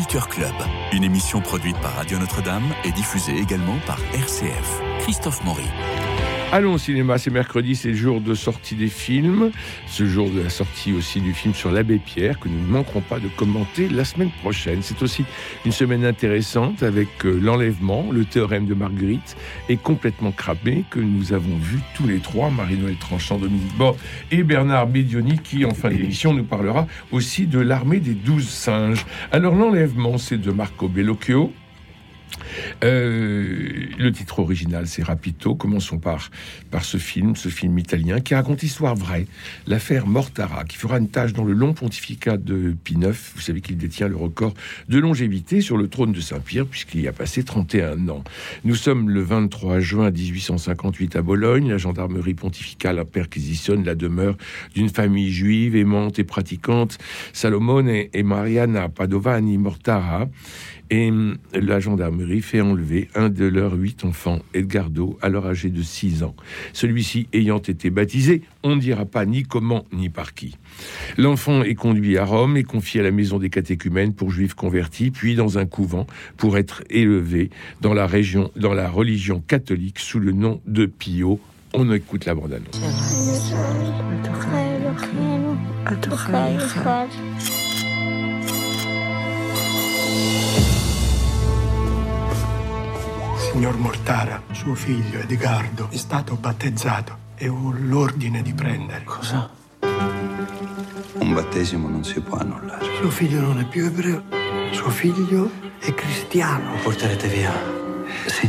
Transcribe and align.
Culture 0.00 0.28
Club, 0.28 0.54
une 0.94 1.04
émission 1.04 1.42
produite 1.42 1.78
par 1.80 1.92
Radio 1.92 2.18
Notre-Dame 2.18 2.64
et 2.84 2.90
diffusée 2.90 3.36
également 3.36 3.76
par 3.86 3.98
RCF. 4.14 4.80
Christophe 5.00 5.44
Maury. 5.44 5.68
Allons 6.52 6.74
au 6.74 6.78
cinéma, 6.78 7.16
c'est 7.16 7.30
mercredi, 7.30 7.76
c'est 7.76 7.90
le 7.90 7.94
jour 7.94 8.20
de 8.20 8.34
sortie 8.34 8.74
des 8.74 8.88
films, 8.88 9.52
ce 9.86 10.04
jour 10.04 10.28
de 10.30 10.40
la 10.40 10.50
sortie 10.50 10.92
aussi 10.92 11.20
du 11.20 11.32
film 11.32 11.54
sur 11.54 11.70
l'abbé 11.70 12.00
Pierre 12.04 12.40
que 12.40 12.48
nous 12.48 12.60
ne 12.60 12.72
manquerons 12.72 13.02
pas 13.02 13.20
de 13.20 13.28
commenter 13.28 13.88
la 13.88 14.04
semaine 14.04 14.30
prochaine. 14.42 14.80
C'est 14.82 15.00
aussi 15.00 15.24
une 15.64 15.70
semaine 15.70 16.04
intéressante 16.04 16.82
avec 16.82 17.24
euh, 17.24 17.38
l'enlèvement, 17.40 18.06
le 18.10 18.24
théorème 18.24 18.66
de 18.66 18.74
Marguerite 18.74 19.36
et 19.68 19.76
complètement 19.76 20.32
cramé 20.32 20.84
que 20.90 20.98
nous 20.98 21.32
avons 21.32 21.56
vu 21.56 21.78
tous 21.94 22.08
les 22.08 22.18
trois, 22.18 22.50
Marie-Noël 22.50 22.96
Tranchant, 22.96 23.38
Dominique 23.38 23.76
Bord 23.76 23.96
et 24.32 24.42
Bernard 24.42 24.88
Bidioni 24.88 25.38
qui 25.38 25.64
en 25.64 25.72
fin 25.72 25.90
d'émission 25.90 26.34
nous 26.34 26.42
parlera 26.42 26.88
aussi 27.12 27.46
de 27.46 27.60
l'armée 27.60 28.00
des 28.00 28.14
douze 28.14 28.48
singes. 28.48 29.06
Alors 29.30 29.54
l'enlèvement, 29.54 30.18
c'est 30.18 30.40
de 30.40 30.50
Marco 30.50 30.88
Bellocchio. 30.88 31.52
Euh, 32.84 33.86
le 33.98 34.12
titre 34.12 34.38
original, 34.38 34.86
c'est 34.86 35.02
Rapito. 35.02 35.54
Commençons 35.54 35.98
par, 35.98 36.30
par 36.70 36.84
ce 36.84 36.96
film, 36.96 37.36
ce 37.36 37.48
film 37.48 37.78
italien 37.78 38.20
qui 38.20 38.34
raconte 38.34 38.62
l'histoire 38.62 38.94
vraie, 38.94 39.26
l'affaire 39.66 40.06
Mortara, 40.06 40.64
qui 40.64 40.76
fera 40.76 40.98
une 40.98 41.08
tâche 41.08 41.32
dans 41.32 41.44
le 41.44 41.52
long 41.52 41.74
pontificat 41.74 42.36
de 42.36 42.74
Pie 42.84 42.94
IX. 42.94 43.32
Vous 43.34 43.40
savez 43.40 43.60
qu'il 43.60 43.76
détient 43.76 44.08
le 44.08 44.16
record 44.16 44.54
de 44.88 44.98
longévité 44.98 45.60
sur 45.60 45.76
le 45.76 45.88
trône 45.88 46.12
de 46.12 46.20
Saint-Pierre, 46.20 46.66
puisqu'il 46.66 47.00
y 47.00 47.08
a 47.08 47.12
passé 47.12 47.42
31 47.42 48.08
ans. 48.08 48.24
Nous 48.64 48.74
sommes 48.74 49.10
le 49.10 49.22
23 49.22 49.80
juin 49.80 50.10
1858 50.10 51.16
à 51.16 51.22
Bologne. 51.22 51.70
La 51.70 51.78
gendarmerie 51.78 52.34
pontificale 52.34 53.04
perquisitionne 53.04 53.84
la 53.84 53.94
demeure 53.94 54.36
d'une 54.74 54.88
famille 54.88 55.30
juive 55.30 55.76
aimante 55.76 56.18
et 56.18 56.24
pratiquante, 56.24 56.98
Salomone 57.32 57.88
et 57.88 58.22
Mariana 58.22 58.88
Padovani 58.88 59.58
Mortara. 59.58 60.28
Et 60.90 61.10
hum, 61.10 61.38
la 61.54 61.78
gendarmerie 61.78 62.42
fait 62.42 62.60
enlever 62.60 63.08
un 63.14 63.28
de 63.28 63.44
leurs 63.44 63.74
huit 63.74 64.04
enfants, 64.04 64.40
Edgardo, 64.54 65.18
alors 65.22 65.46
âgé 65.46 65.70
de 65.70 65.82
6 65.82 66.24
ans. 66.24 66.34
Celui-ci 66.72 67.28
ayant 67.32 67.58
été 67.58 67.90
baptisé, 67.90 68.42
on 68.64 68.74
ne 68.74 68.80
dira 68.80 69.04
pas 69.04 69.24
ni 69.24 69.44
comment 69.44 69.84
ni 69.92 70.08
par 70.08 70.34
qui. 70.34 70.56
L'enfant 71.16 71.62
est 71.62 71.76
conduit 71.76 72.18
à 72.18 72.24
Rome 72.24 72.56
et 72.56 72.64
confié 72.64 73.00
à 73.00 73.04
la 73.04 73.12
maison 73.12 73.38
des 73.38 73.50
catéchumènes 73.50 74.14
pour 74.14 74.30
juifs 74.30 74.54
convertis, 74.54 75.10
puis 75.10 75.36
dans 75.36 75.58
un 75.58 75.66
couvent 75.66 76.06
pour 76.36 76.58
être 76.58 76.82
élevé 76.90 77.50
dans 77.80 77.94
la, 77.94 78.08
dans 78.56 78.74
la 78.74 78.90
religion 78.90 79.42
catholique 79.46 80.00
sous 80.00 80.18
le 80.18 80.32
nom 80.32 80.60
de 80.66 80.86
Pio. 80.86 81.40
On 81.72 81.92
écoute 81.92 82.24
la 82.24 82.34
bande-annonce. 82.34 82.80
Signor 93.50 93.76
Mortara, 93.78 94.40
suo 94.52 94.74
figlio 94.76 95.18
Edgardo 95.18 95.88
è 95.90 95.96
stato 95.96 96.36
battezzato 96.36 97.16
e 97.34 97.48
ho 97.48 97.74
l'ordine 97.76 98.42
di 98.42 98.54
prendere. 98.54 99.02
Cosa? 99.02 99.50
Un 99.80 101.34
battesimo 101.34 101.88
non 101.88 102.04
si 102.04 102.20
può 102.20 102.38
annullare. 102.38 102.84
Suo 103.00 103.10
figlio 103.10 103.40
non 103.40 103.58
è 103.58 103.64
più 103.64 103.86
ebreo, 103.86 104.22
suo 104.70 104.90
figlio 104.90 105.50
è 105.80 105.92
cristiano. 105.92 106.74
Lo 106.74 106.78
porterete 106.78 107.26
via? 107.26 107.52
Sì. 108.26 108.48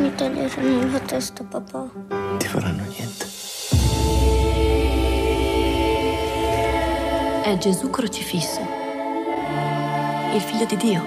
Mi 0.00 0.14
toglieranno 0.14 0.90
la 0.92 1.00
testa, 1.00 1.44
papà. 1.44 1.90
Ti 2.38 2.46
faranno 2.46 2.84
niente. 2.84 3.05
È 7.46 7.56
Gesù 7.58 7.90
crocifisso, 7.90 8.58
il 10.34 10.40
figlio 10.40 10.64
di 10.64 10.76
Dio. 10.76 11.00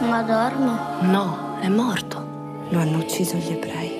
Ma 0.00 0.22
dorme? 0.22 0.78
No, 1.02 1.58
è 1.60 1.68
morto. 1.68 2.64
Lo 2.70 2.78
hanno 2.78 2.96
ucciso 2.96 3.36
gli 3.36 3.52
ebrei. 3.52 3.90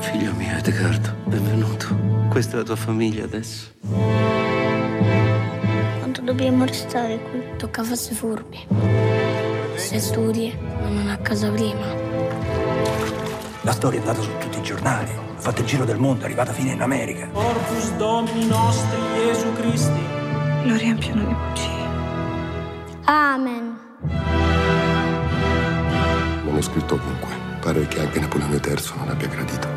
Figlio 0.00 0.34
mio, 0.34 0.54
Edgardo, 0.54 1.14
benvenuto. 1.24 1.96
Questa 2.28 2.56
è 2.56 2.58
la 2.58 2.64
tua 2.64 2.76
famiglia 2.76 3.24
adesso. 3.24 3.70
Quanto 6.00 6.20
dobbiamo 6.20 6.66
restare 6.66 7.18
qui? 7.30 7.42
Tocca 7.56 7.84
farsi 7.84 8.12
furbi. 8.12 8.66
Se 9.76 9.98
studi, 9.98 10.54
ma 10.60 10.90
non 10.90 11.08
a 11.08 11.16
casa 11.16 11.48
prima. 11.48 11.86
La 13.62 13.72
storia 13.72 13.98
è 13.98 14.02
andata 14.02 14.20
su 14.20 14.28
tutti 14.38 14.58
i 14.58 14.62
giornali, 14.62 15.27
ha 15.38 15.40
fatto 15.40 15.60
il 15.60 15.66
giro 15.68 15.84
del 15.84 15.98
mondo, 15.98 16.22
è 16.22 16.24
arrivata 16.24 16.52
fino 16.52 16.72
in 16.72 16.82
America. 16.82 17.28
Corpus 17.28 17.92
Domini 17.92 18.46
nostri 18.46 18.98
Gesù 19.14 19.52
Cristi. 19.52 20.00
Lo 20.64 20.74
riempiono 20.74 21.24
di 21.24 21.32
bugie. 21.32 21.86
Amen. 23.04 23.78
Manoscritto 26.42 26.94
ovunque. 26.94 27.28
Pare 27.60 27.86
che 27.86 28.00
anche 28.00 28.18
Napoleone 28.18 28.56
III 28.56 28.76
non 28.96 29.08
abbia 29.10 29.28
gradito. 29.28 29.68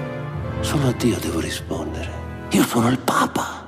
Solo 0.61 0.87
a 0.87 0.93
Dio 0.93 1.19
devo 1.19 1.39
rispondere. 1.39 2.11
Io 2.49 2.63
sono 2.63 2.89
il 2.89 2.97
Papa. 2.97 3.67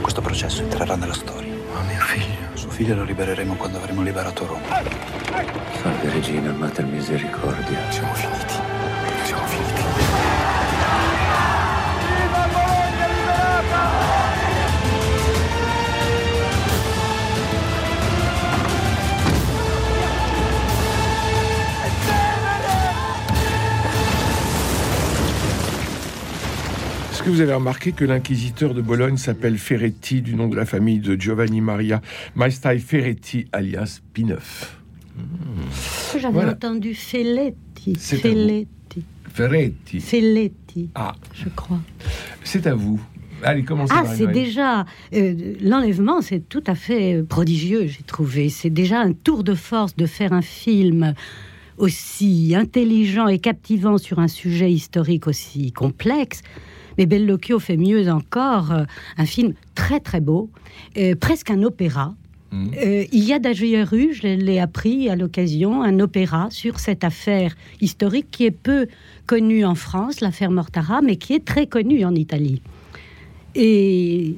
Questo 0.00 0.22
processo 0.22 0.62
entrerà 0.62 0.96
nella 0.96 1.12
storia. 1.12 1.52
Ma 1.74 1.82
mio 1.82 2.00
figlio. 2.00 2.48
Suo 2.54 2.70
figlio 2.70 2.94
lo 2.94 3.04
libereremo 3.04 3.54
quando 3.54 3.76
avremo 3.76 4.02
liberato 4.02 4.46
Roma. 4.46 4.82
Salve 5.82 6.10
Regina, 6.10 6.52
Mater 6.52 6.86
Misericordia. 6.86 7.90
Siamo 7.90 8.14
finiti. 8.14 8.69
Que 27.30 27.36
vous 27.36 27.40
avez 27.42 27.54
remarqué 27.54 27.92
que 27.92 28.04
l'inquisiteur 28.04 28.74
de 28.74 28.82
Bologne 28.82 29.16
s'appelle 29.16 29.56
Ferretti, 29.56 30.20
du 30.20 30.34
nom 30.34 30.48
de 30.48 30.56
la 30.56 30.64
famille 30.66 30.98
de 30.98 31.14
Giovanni 31.14 31.60
Maria 31.60 32.02
Maestai 32.34 32.78
Ferretti, 32.80 33.46
alias 33.52 34.00
Pineuf 34.12 34.80
J'avais 36.18 36.32
Voilà. 36.32 36.52
entendu 36.52 36.92
Felletti. 36.94 37.94
Felletti. 37.94 39.04
Ferretti. 39.32 40.00
Felletti, 40.00 40.88
Ah, 40.96 41.14
je 41.34 41.48
crois. 41.50 41.78
c'est 42.42 42.66
à 42.66 42.74
vous. 42.74 43.00
Allez, 43.44 43.62
commencez. 43.62 43.94
Ah, 43.96 44.04
c'est 44.06 44.26
déjà 44.26 44.84
euh, 45.14 45.54
l'enlèvement, 45.62 46.20
c'est 46.22 46.48
tout 46.48 46.64
à 46.66 46.74
fait 46.74 47.14
euh, 47.14 47.22
prodigieux, 47.22 47.86
j'ai 47.86 48.02
trouvé. 48.02 48.48
C'est 48.48 48.70
déjà 48.70 49.00
un 49.00 49.12
tour 49.12 49.44
de 49.44 49.54
force 49.54 49.94
de 49.94 50.06
faire 50.06 50.32
un 50.32 50.42
film 50.42 51.14
aussi 51.78 52.54
intelligent 52.56 53.28
et 53.28 53.38
captivant 53.38 53.98
sur 53.98 54.18
un 54.18 54.28
sujet 54.28 54.70
historique 54.72 55.26
aussi 55.28 55.70
complexe. 55.72 56.42
Mais 57.00 57.06
Bellocchio 57.06 57.58
fait 57.58 57.78
mieux 57.78 58.10
encore, 58.10 58.72
euh, 58.72 58.84
un 59.16 59.24
film 59.24 59.54
très 59.74 60.00
très 60.00 60.20
beau, 60.20 60.50
euh, 60.98 61.14
presque 61.18 61.50
un 61.50 61.62
opéra. 61.62 62.14
Mhm. 62.52 62.72
Euh, 62.76 63.04
il 63.10 63.24
y 63.24 63.32
a 63.32 63.38
d'ailleurs 63.38 63.94
eu, 63.94 64.12
je 64.12 64.26
l'ai 64.26 64.60
appris 64.60 65.08
à 65.08 65.16
l'occasion, 65.16 65.82
un 65.82 65.98
opéra 65.98 66.48
sur 66.50 66.78
cette 66.78 67.02
affaire 67.02 67.56
historique 67.80 68.26
qui 68.30 68.44
est 68.44 68.50
peu 68.50 68.86
connue 69.24 69.64
en 69.64 69.74
France, 69.74 70.20
l'affaire 70.20 70.50
Mortara, 70.50 71.00
mais 71.00 71.16
qui 71.16 71.32
est 71.32 71.42
très 71.42 71.66
connue 71.66 72.04
en 72.04 72.14
Italie. 72.14 72.60
Et 73.54 74.36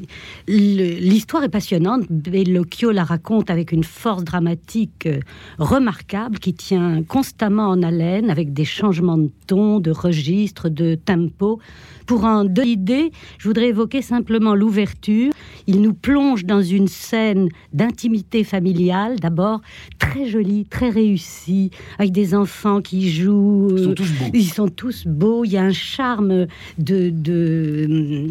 l'histoire 0.48 1.44
est 1.44 1.48
passionnante. 1.48 2.04
Bellocchio 2.10 2.90
la 2.92 3.04
raconte 3.04 3.50
avec 3.50 3.72
une 3.72 3.84
force 3.84 4.24
dramatique 4.24 5.06
euh, 5.06 5.20
remarquable 5.58 6.38
qui 6.38 6.54
tient 6.54 7.02
constamment 7.02 7.69
en 7.69 7.82
haleine 7.82 8.31
avec 8.31 8.52
des 8.52 8.64
changements 8.64 9.19
de 9.19 9.31
ton, 9.46 9.81
de 9.81 9.90
registre, 9.90 10.69
de 10.69 10.94
tempo. 10.94 11.60
Pour 12.06 12.25
en 12.25 12.44
donner 12.44 12.62
l'idée, 12.72 13.12
je 13.38 13.48
voudrais 13.48 13.69
évoquer 13.69 14.02
simplement 14.02 14.54
l'ouverture. 14.54 15.32
Il 15.66 15.82
nous 15.82 15.94
plonge 15.94 16.44
dans 16.44 16.62
une 16.62 16.88
scène 16.88 17.48
d'intimité 17.72 18.44
familiale, 18.44 19.19
d'abord 19.20 19.60
très 19.98 20.26
jolie, 20.26 20.64
très 20.64 20.90
réussie, 20.90 21.70
avec 21.98 22.12
des 22.12 22.34
enfants 22.34 22.81
qui 22.81 23.10
jouent. 23.10 23.76
Ils 23.76 23.84
sont 23.84 23.94
tous 23.94 24.12
beaux. 24.12 24.31
ils 24.34 24.48
sont 24.48 24.69
tous 24.69 25.06
beaux. 25.06 25.44
Il 25.44 25.52
y 25.52 25.56
a 25.56 25.62
un 25.62 25.72
charme 25.72 26.46
de, 26.78 27.10
de, 27.10 28.28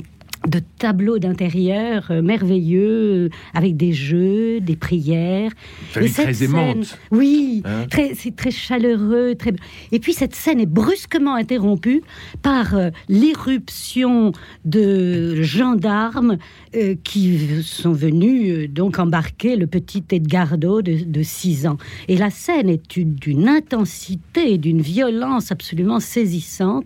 de 0.48 0.60
tableaux 0.80 1.20
d'intérieur 1.20 2.08
euh, 2.10 2.22
merveilleux, 2.22 3.26
euh, 3.26 3.30
avec 3.54 3.78
des 3.78 3.94
jeux, 3.94 4.60
des 4.60 4.76
prières. 4.76 5.52
Et 5.96 6.10
très 6.10 6.34
scène, 6.34 6.50
aimante. 6.50 6.98
Oui, 7.12 7.62
hein 7.66 7.86
très, 7.90 8.16
c'est 8.16 8.36
très 8.36 8.52
chaleureux. 8.52 9.36
Très... 9.36 9.54
Et 9.92 10.00
puis 10.00 10.14
cette 10.14 10.34
scène 10.34 10.60
est 10.60 10.66
brusquement 10.66 11.36
interrompue 11.36 12.02
par 12.42 12.76
euh, 12.76 12.90
l'irruption 13.08 14.32
de 14.66 15.42
gendarmes 15.42 16.38
qui 17.04 17.62
sont 17.64 17.92
venus 17.92 18.70
donc 18.70 18.98
embarquer 18.98 19.58
le 19.58 19.68
petit 19.68 20.04
Edgardo 20.10 20.82
de 20.82 21.22
6 21.22 21.68
ans. 21.68 21.78
Et 22.08 22.16
la 22.16 22.30
scène 22.30 22.70
est 22.70 22.98
d'une 22.98 23.50
intensité, 23.50 24.58
d'une 24.58 24.82
violence 24.82 25.52
absolument 25.52 26.00
saisissante. 26.00 26.86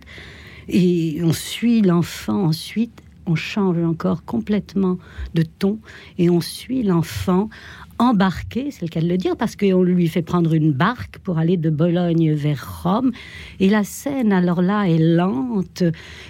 Et 0.68 1.20
on 1.22 1.34
suit 1.34 1.82
l'enfant 1.82 2.46
ensuite 2.46 3.05
on 3.26 3.36
change 3.36 3.78
encore 3.84 4.24
complètement 4.24 4.98
de 5.34 5.44
ton 5.44 5.80
et 6.18 6.30
on 6.30 6.42
suit 6.42 6.84
l'enfant 6.84 7.50
embarqué, 7.98 8.72
c'est 8.72 8.82
le 8.82 8.90
cas 8.90 9.00
de 9.00 9.08
le 9.08 9.18
dire, 9.18 9.38
parce 9.38 9.56
qu'on 9.56 9.84
lui 9.84 10.08
fait 10.08 10.22
prendre 10.22 10.54
une 10.54 10.72
barque 10.72 11.20
pour 11.20 11.38
aller 11.38 11.58
de 11.58 11.70
Bologne 11.70 12.34
vers 12.34 12.84
Rome. 12.84 13.12
Et 13.60 13.70
la 13.70 13.84
scène, 13.84 14.34
alors 14.34 14.62
là, 14.62 14.90
est 14.90 14.98
lente, 14.98 15.84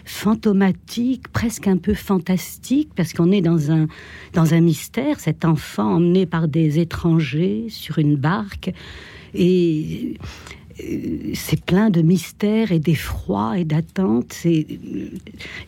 fantomatique, 0.06 1.28
presque 1.30 1.68
un 1.68 1.78
peu 1.78 1.94
fantastique, 1.94 2.90
parce 2.96 3.14
qu'on 3.14 3.32
est 3.32 3.42
dans 3.42 3.72
un, 3.72 3.88
dans 4.34 4.54
un 4.54 4.62
mystère, 4.62 5.20
cet 5.20 5.44
enfant 5.44 5.96
emmené 5.96 6.26
par 6.26 6.48
des 6.48 6.80
étrangers 6.80 7.66
sur 7.70 7.98
une 7.98 8.16
barque. 8.16 8.72
Et 9.34 10.18
c'est 11.34 11.64
plein 11.64 11.90
de 11.90 12.02
mystères 12.02 12.72
et 12.72 12.80
d'effroi 12.80 13.60
et 13.60 13.66
d'attente. 13.66 14.36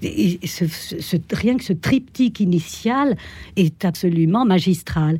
Rien 0.02 1.58
que 1.58 1.64
ce 1.64 1.74
triptyque 1.74 2.40
initial 2.40 3.18
est 3.56 3.86
absolument 3.86 4.46
magistral. 4.46 5.20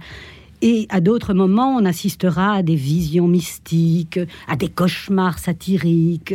Et 0.62 0.88
à 0.90 1.02
d'autres 1.02 1.36
moments, 1.36 1.76
on 1.76 1.86
assistera 1.86 2.56
à 2.56 2.64
des 2.64 2.76
visions 2.76 3.28
mystiques, 3.28 4.20
à 4.48 4.56
des 4.56 4.70
cauchemars 4.70 5.38
satiriques. 5.38 6.34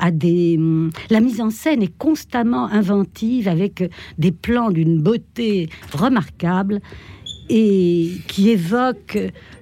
Hum, 0.00 0.90
la 1.08 1.20
mise 1.20 1.40
en 1.40 1.50
scène 1.50 1.82
est 1.82 1.96
constamment 1.96 2.66
inventive 2.66 3.48
avec 3.48 3.90
des 4.18 4.32
plans 4.32 4.70
d'une 4.70 5.00
beauté 5.00 5.70
remarquable 5.92 6.80
et 7.48 8.12
qui 8.26 8.50
évoque 8.50 9.18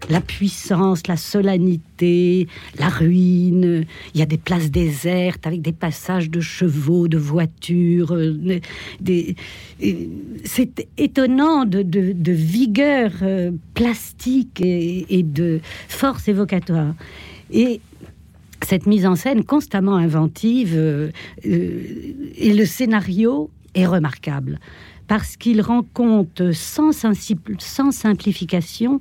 la 0.08 0.20
puissance, 0.20 1.06
la 1.06 1.16
solennité, 1.16 2.48
la 2.78 2.88
ruine. 2.88 3.84
Il 4.14 4.20
y 4.20 4.22
a 4.22 4.26
des 4.26 4.38
places 4.38 4.70
désertes 4.70 5.46
avec 5.46 5.62
des 5.62 5.72
passages 5.72 6.30
de 6.30 6.40
chevaux, 6.40 7.08
de 7.08 7.18
voitures. 7.18 8.12
Euh, 8.12 8.60
c'est 10.44 10.86
étonnant 10.98 11.64
de, 11.64 12.32
vigueur 12.32 13.12
euh, 13.22 13.50
plastique 13.74 14.60
et, 14.60 15.22
de 15.22 15.60
force 15.88 16.28
évocatoire. 16.28 16.94
Et 17.50 17.80
cette 18.64 18.86
mise 18.86 19.06
en 19.06 19.16
scène 19.16 19.44
constamment 19.44 19.96
inventive 19.96 20.74
euh, 20.76 21.10
et 21.44 22.54
le 22.54 22.64
scénario 22.64 23.50
est 23.74 23.86
remarquable 23.86 24.58
parce 25.12 25.36
qu'il 25.36 25.60
rend 25.60 25.82
compte 25.82 26.52
sans, 26.52 26.92
sans 26.92 27.90
simplification 27.90 28.98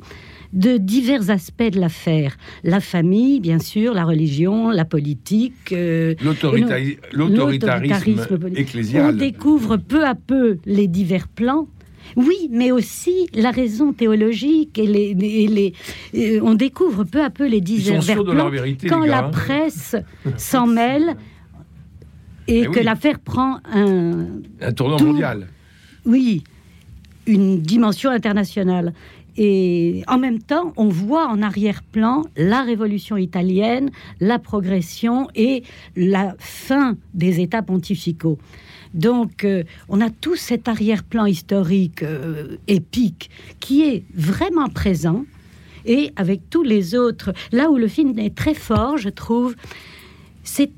de 0.51 0.75
divers 0.75 1.29
aspects 1.29 1.71
de 1.71 1.79
l'affaire. 1.79 2.35
La 2.65 2.81
famille, 2.81 3.39
bien 3.39 3.59
sûr, 3.59 3.93
la 3.93 4.03
religion, 4.03 4.71
la 4.71 4.83
politique. 4.83 5.71
Euh, 5.71 6.15
l'autoritarisme 7.13 8.27
ecclésial. 8.57 9.05
On 9.05 9.17
découvre 9.17 9.77
peu 9.77 10.05
à 10.05 10.13
peu 10.13 10.57
les 10.65 10.89
divers 10.89 11.29
plans. 11.29 11.69
Oui, 12.17 12.49
mais 12.51 12.73
aussi 12.73 13.29
la 13.33 13.51
raison 13.51 13.93
théologique 13.93 14.77
et 14.77 14.87
les, 14.87 15.73
euh, 16.13 16.41
on 16.43 16.55
découvre 16.55 17.05
peu 17.05 17.23
à 17.23 17.29
peu 17.29 17.47
les 17.47 17.61
divers 17.61 18.01
plans 18.01 18.51
quand 18.89 19.05
la 19.05 19.27
hein. 19.27 19.29
presse 19.29 19.95
s'en 20.35 20.67
mêle 20.67 21.15
et, 22.49 22.65
que 22.65 22.81
l'affaire 22.81 23.19
prend 23.19 23.61
un, 23.73 24.27
un 24.59 24.73
tournant 24.73 25.01
mondial 25.01 25.47
oui, 26.05 26.43
une 27.27 27.61
dimension 27.61 28.09
internationale. 28.09 28.93
Et 29.37 30.03
en 30.07 30.17
même 30.17 30.39
temps, 30.39 30.73
on 30.75 30.89
voit 30.89 31.27
en 31.27 31.41
arrière-plan 31.41 32.23
la 32.35 32.63
révolution 32.63 33.15
italienne, 33.15 33.89
la 34.19 34.39
progression 34.39 35.29
et 35.35 35.63
la 35.95 36.35
fin 36.39 36.97
des 37.13 37.39
États 37.39 37.61
pontificaux. 37.61 38.37
Donc, 38.93 39.45
euh, 39.45 39.63
on 39.87 40.01
a 40.01 40.09
tout 40.09 40.35
cet 40.35 40.67
arrière-plan 40.67 41.25
historique 41.25 42.03
euh, 42.03 42.57
épique 42.67 43.29
qui 43.61 43.83
est 43.83 44.03
vraiment 44.13 44.67
présent. 44.67 45.25
Et 45.85 46.11
avec 46.17 46.49
tous 46.49 46.63
les 46.63 46.93
autres, 46.93 47.33
là 47.53 47.71
où 47.71 47.77
le 47.77 47.87
film 47.87 48.19
est 48.19 48.35
très 48.35 48.53
fort, 48.53 48.97
je 48.97 49.09
trouve, 49.09 49.55
c'est 50.43 50.69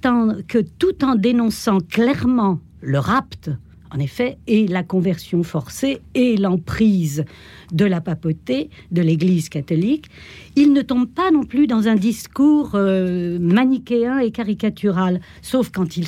que 0.48 0.60
tout 0.60 1.04
en 1.04 1.16
dénonçant 1.16 1.80
clairement 1.80 2.60
le 2.82 3.00
rapt 3.00 3.50
en 3.94 4.00
effet, 4.00 4.38
et 4.48 4.68
la 4.68 4.84
conversion 4.84 5.44
forcée 5.44 6.02
et 6.16 6.36
l'emprise 6.36 7.26
de 7.72 7.86
la 7.86 8.02
papauté, 8.02 8.70
de 8.92 9.02
l'Église 9.02 9.50
catholique, 9.50 10.08
il 10.56 10.74
ne 10.74 10.82
tombe 10.82 11.08
pas 11.08 11.32
non 11.32 11.44
plus 11.44 11.68
dans 11.68 11.88
un 11.88 11.96
discours 11.96 12.72
euh, 12.74 13.38
manichéen 13.40 14.20
et 14.20 14.32
caricatural, 14.32 15.22
sauf 15.42 15.70
quand 15.70 15.96
il 15.98 16.08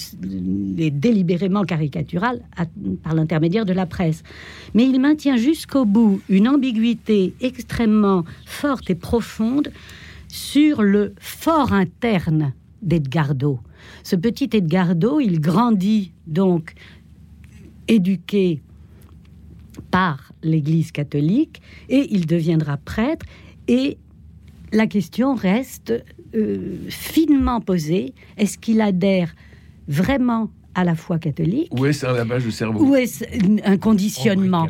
est 0.79 0.91
délibérément 0.91 1.63
caricatural 1.63 2.41
par 3.03 3.13
l'intermédiaire 3.13 3.65
de 3.65 3.73
la 3.73 3.85
presse. 3.85 4.23
Mais 4.73 4.87
il 4.87 4.99
maintient 4.99 5.37
jusqu'au 5.37 5.85
bout 5.85 6.21
une 6.27 6.47
ambiguïté 6.47 7.33
extrêmement 7.41 8.25
forte 8.45 8.89
et 8.89 8.95
profonde 8.95 9.71
sur 10.27 10.81
le 10.81 11.13
fort 11.19 11.71
interne 11.71 12.53
d'Edgardo. 12.81 13.59
Ce 14.03 14.15
petit 14.15 14.49
Edgardo, 14.53 15.19
il 15.19 15.39
grandit 15.39 16.11
donc 16.27 16.73
éduqué 17.87 18.61
par 19.91 20.31
l'Église 20.43 20.91
catholique 20.91 21.61
et 21.89 22.07
il 22.11 22.25
deviendra 22.25 22.77
prêtre. 22.77 23.25
Et 23.67 23.97
la 24.71 24.87
question 24.87 25.35
reste 25.35 25.93
euh, 26.35 26.75
finement 26.89 27.61
posée. 27.61 28.13
Est-ce 28.37 28.57
qu'il 28.57 28.81
adhère 28.81 29.35
vraiment 29.87 30.49
à 30.73 30.83
la 30.83 30.95
foi 30.95 31.19
catholique 31.19 31.69
Ou 31.71 31.85
est-ce 31.85 32.05
un 32.05 32.13
lavage 32.13 32.45
de 32.45 32.51
cerveau? 32.51 32.85
Ou 32.85 32.95
est-ce 32.95 33.23
un 33.63 33.77
conditionnement? 33.77 34.67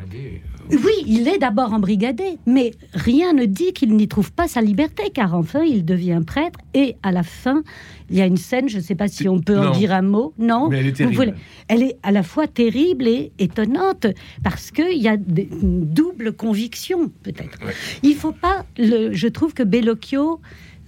Oui, 0.71 0.93
il 1.05 1.27
est 1.27 1.37
d'abord 1.37 1.73
embrigadé, 1.73 2.37
mais 2.45 2.71
rien 2.93 3.33
ne 3.33 3.45
dit 3.45 3.73
qu'il 3.73 3.95
n'y 3.95 4.07
trouve 4.07 4.31
pas 4.31 4.47
sa 4.47 4.61
liberté, 4.61 5.09
car 5.13 5.35
enfin, 5.35 5.63
il 5.63 5.85
devient 5.85 6.21
prêtre, 6.25 6.59
et 6.73 6.95
à 7.03 7.11
la 7.11 7.23
fin, 7.23 7.63
il 8.09 8.17
y 8.17 8.21
a 8.21 8.25
une 8.25 8.37
scène, 8.37 8.69
je 8.69 8.77
ne 8.77 8.81
sais 8.81 8.95
pas 8.95 9.07
si 9.07 9.27
on 9.27 9.39
peut 9.39 9.57
en 9.57 9.71
dire 9.71 9.93
un 9.93 10.01
mot, 10.01 10.33
non 10.37 10.69
Mais 10.69 10.79
elle 10.79 10.87
est 10.87 10.93
terrible. 10.93 11.35
Elle 11.67 11.83
est 11.83 11.97
à 12.03 12.11
la 12.11 12.23
fois 12.23 12.47
terrible 12.47 13.07
et 13.07 13.31
étonnante, 13.39 14.07
parce 14.43 14.71
qu'il 14.71 15.01
y 15.01 15.07
a 15.07 15.13
une 15.15 15.85
double 15.85 16.33
conviction, 16.33 17.11
peut-être. 17.23 17.59
Il 18.03 18.15
faut 18.15 18.31
pas, 18.31 18.65
le, 18.77 19.13
je 19.13 19.27
trouve 19.27 19.53
que 19.53 19.63
Bellocchio 19.63 20.39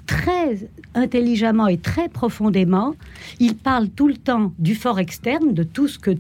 très 0.08 0.70
intelligemment 0.96 1.68
et 1.68 1.78
très 1.78 2.10
profondément, 2.10 2.96
il 3.40 3.56
parle 3.56 3.90
tout 3.90 4.08
le 4.08 4.16
temps 4.16 4.54
du 4.58 4.74
fort 4.74 5.00
externe, 5.00 5.54
de 5.54 5.64
tout 5.64 5.88
ce 5.88 6.00
que 6.00 6.12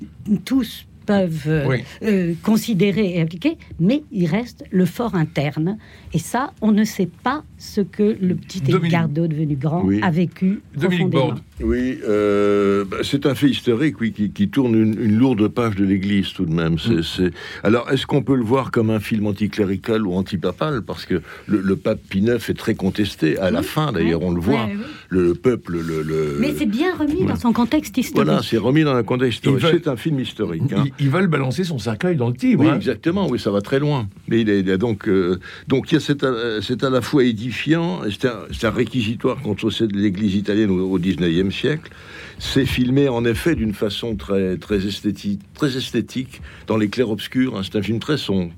tous 0.45 0.86
peuvent 1.07 1.47
euh, 1.47 1.77
euh, 2.03 2.33
considérer 2.43 3.15
et 3.15 3.21
appliquer, 3.21 3.57
mais 3.79 4.03
il 4.11 4.27
reste 4.27 4.63
le 4.69 4.85
fort 4.85 5.15
interne. 5.15 5.77
Et 6.13 6.19
ça, 6.19 6.53
on 6.61 6.71
ne 6.71 6.83
sait 6.83 7.09
pas 7.23 7.43
ce 7.57 7.81
que 7.81 8.17
le 8.21 8.35
petit 8.35 8.61
Edgardo 8.67 9.25
devenu 9.25 9.55
grand 9.55 9.87
a 10.03 10.11
vécu 10.11 10.61
profondément. 10.75 11.33
Oui, 11.59 11.97
euh, 12.07 12.85
bah, 12.85 12.97
c'est 13.01 13.25
un 13.25 13.33
fait 13.33 13.49
historique, 13.49 13.99
oui, 13.99 14.11
qui, 14.11 14.49
tourne 14.49 14.75
une, 14.75 15.17
lourde 15.17 15.47
page 15.47 15.75
de 15.75 15.85
l'Église 15.85 16.33
tout 16.33 16.45
de 16.45 16.53
même. 16.53 16.73
Mm. 16.73 17.29
Alors, 17.63 17.89
est-ce 17.91 18.05
qu'on 18.05 18.21
peut 18.21 18.35
le 18.35 18.43
voir 18.43 18.69
comme 18.69 18.91
un 18.91 18.99
film 18.99 19.25
anticlérical 19.25 20.05
ou 20.05 20.13
antipapal? 20.13 20.83
Parce 20.83 21.05
que 21.05 21.21
le, 21.47 21.75
pape 21.75 21.99
Pie 22.09 22.19
IX 22.19 22.35
est 22.35 22.57
très 22.57 22.75
contesté. 22.75 23.39
À 23.39 23.49
la 23.49 23.63
fin, 23.63 23.91
d'ailleurs, 23.91 24.21
on 24.21 24.31
le 24.31 24.41
voit. 24.41 24.69
Le, 25.09 25.33
peuple, 25.33 25.79
le, 25.79 26.37
Mais 26.39 26.53
c'est 26.55 26.65
bien 26.65 26.95
remis 26.95 27.25
dans 27.25 27.37
son 27.37 27.53
contexte 27.53 27.97
historique. 27.97 28.27
Voilà, 28.27 28.43
c'est 28.43 28.57
remis 28.57 28.83
dans 28.83 28.95
un 28.95 29.03
contexte 29.03 29.45
historique. 29.45 29.65
C'est 29.83 29.87
un 29.87 29.97
film 29.97 30.19
historique. 30.19 30.73
Hein. 30.73 30.85
Ils, 30.99 31.09
veulent 31.09 31.27
balancer 31.27 31.63
son 31.63 31.79
cercueil 31.79 32.15
dans 32.15 32.27
le 32.27 32.35
Tibre. 32.35 32.63
Oui, 32.63 32.69
hein. 32.69 32.75
exactement. 32.75 33.27
Oui, 33.27 33.39
ça 33.39 33.51
va 33.51 33.61
très 33.61 33.79
loin. 33.79 34.07
Mais 34.27 34.41
il, 34.41 34.49
est, 34.49 34.77
donc, 34.77 35.07
euh, 35.07 35.39
donc, 35.67 35.87
c'est 35.99 36.23
à, 36.23 36.89
la 36.89 37.01
fois 37.01 37.23
édifiant. 37.23 38.01
C'est 38.09 38.65
un, 38.65 38.71
réquisitoire 38.71 39.41
contre 39.41 39.69
l'Église 39.93 40.35
italienne 40.35 40.71
au, 40.71 40.91
au 40.91 40.99
19e 40.99 41.51
siècle. 41.51 41.91
C'est 42.39 42.65
filmé 42.65 43.09
en 43.09 43.25
effet 43.25 43.55
d'une 43.55 43.73
façon 43.73 44.15
très, 44.15 44.57
très, 44.57 44.85
esthétique, 44.85 45.41
très 45.55 45.75
esthétique, 45.75 46.41
dans 46.67 46.77
les 46.77 46.89
clairs-obscurs. 46.89 47.57
Hein. 47.57 47.61
C'est 47.63 47.77
un 47.77 47.81
film 47.81 47.99
très 47.99 48.17
sombre. 48.17 48.53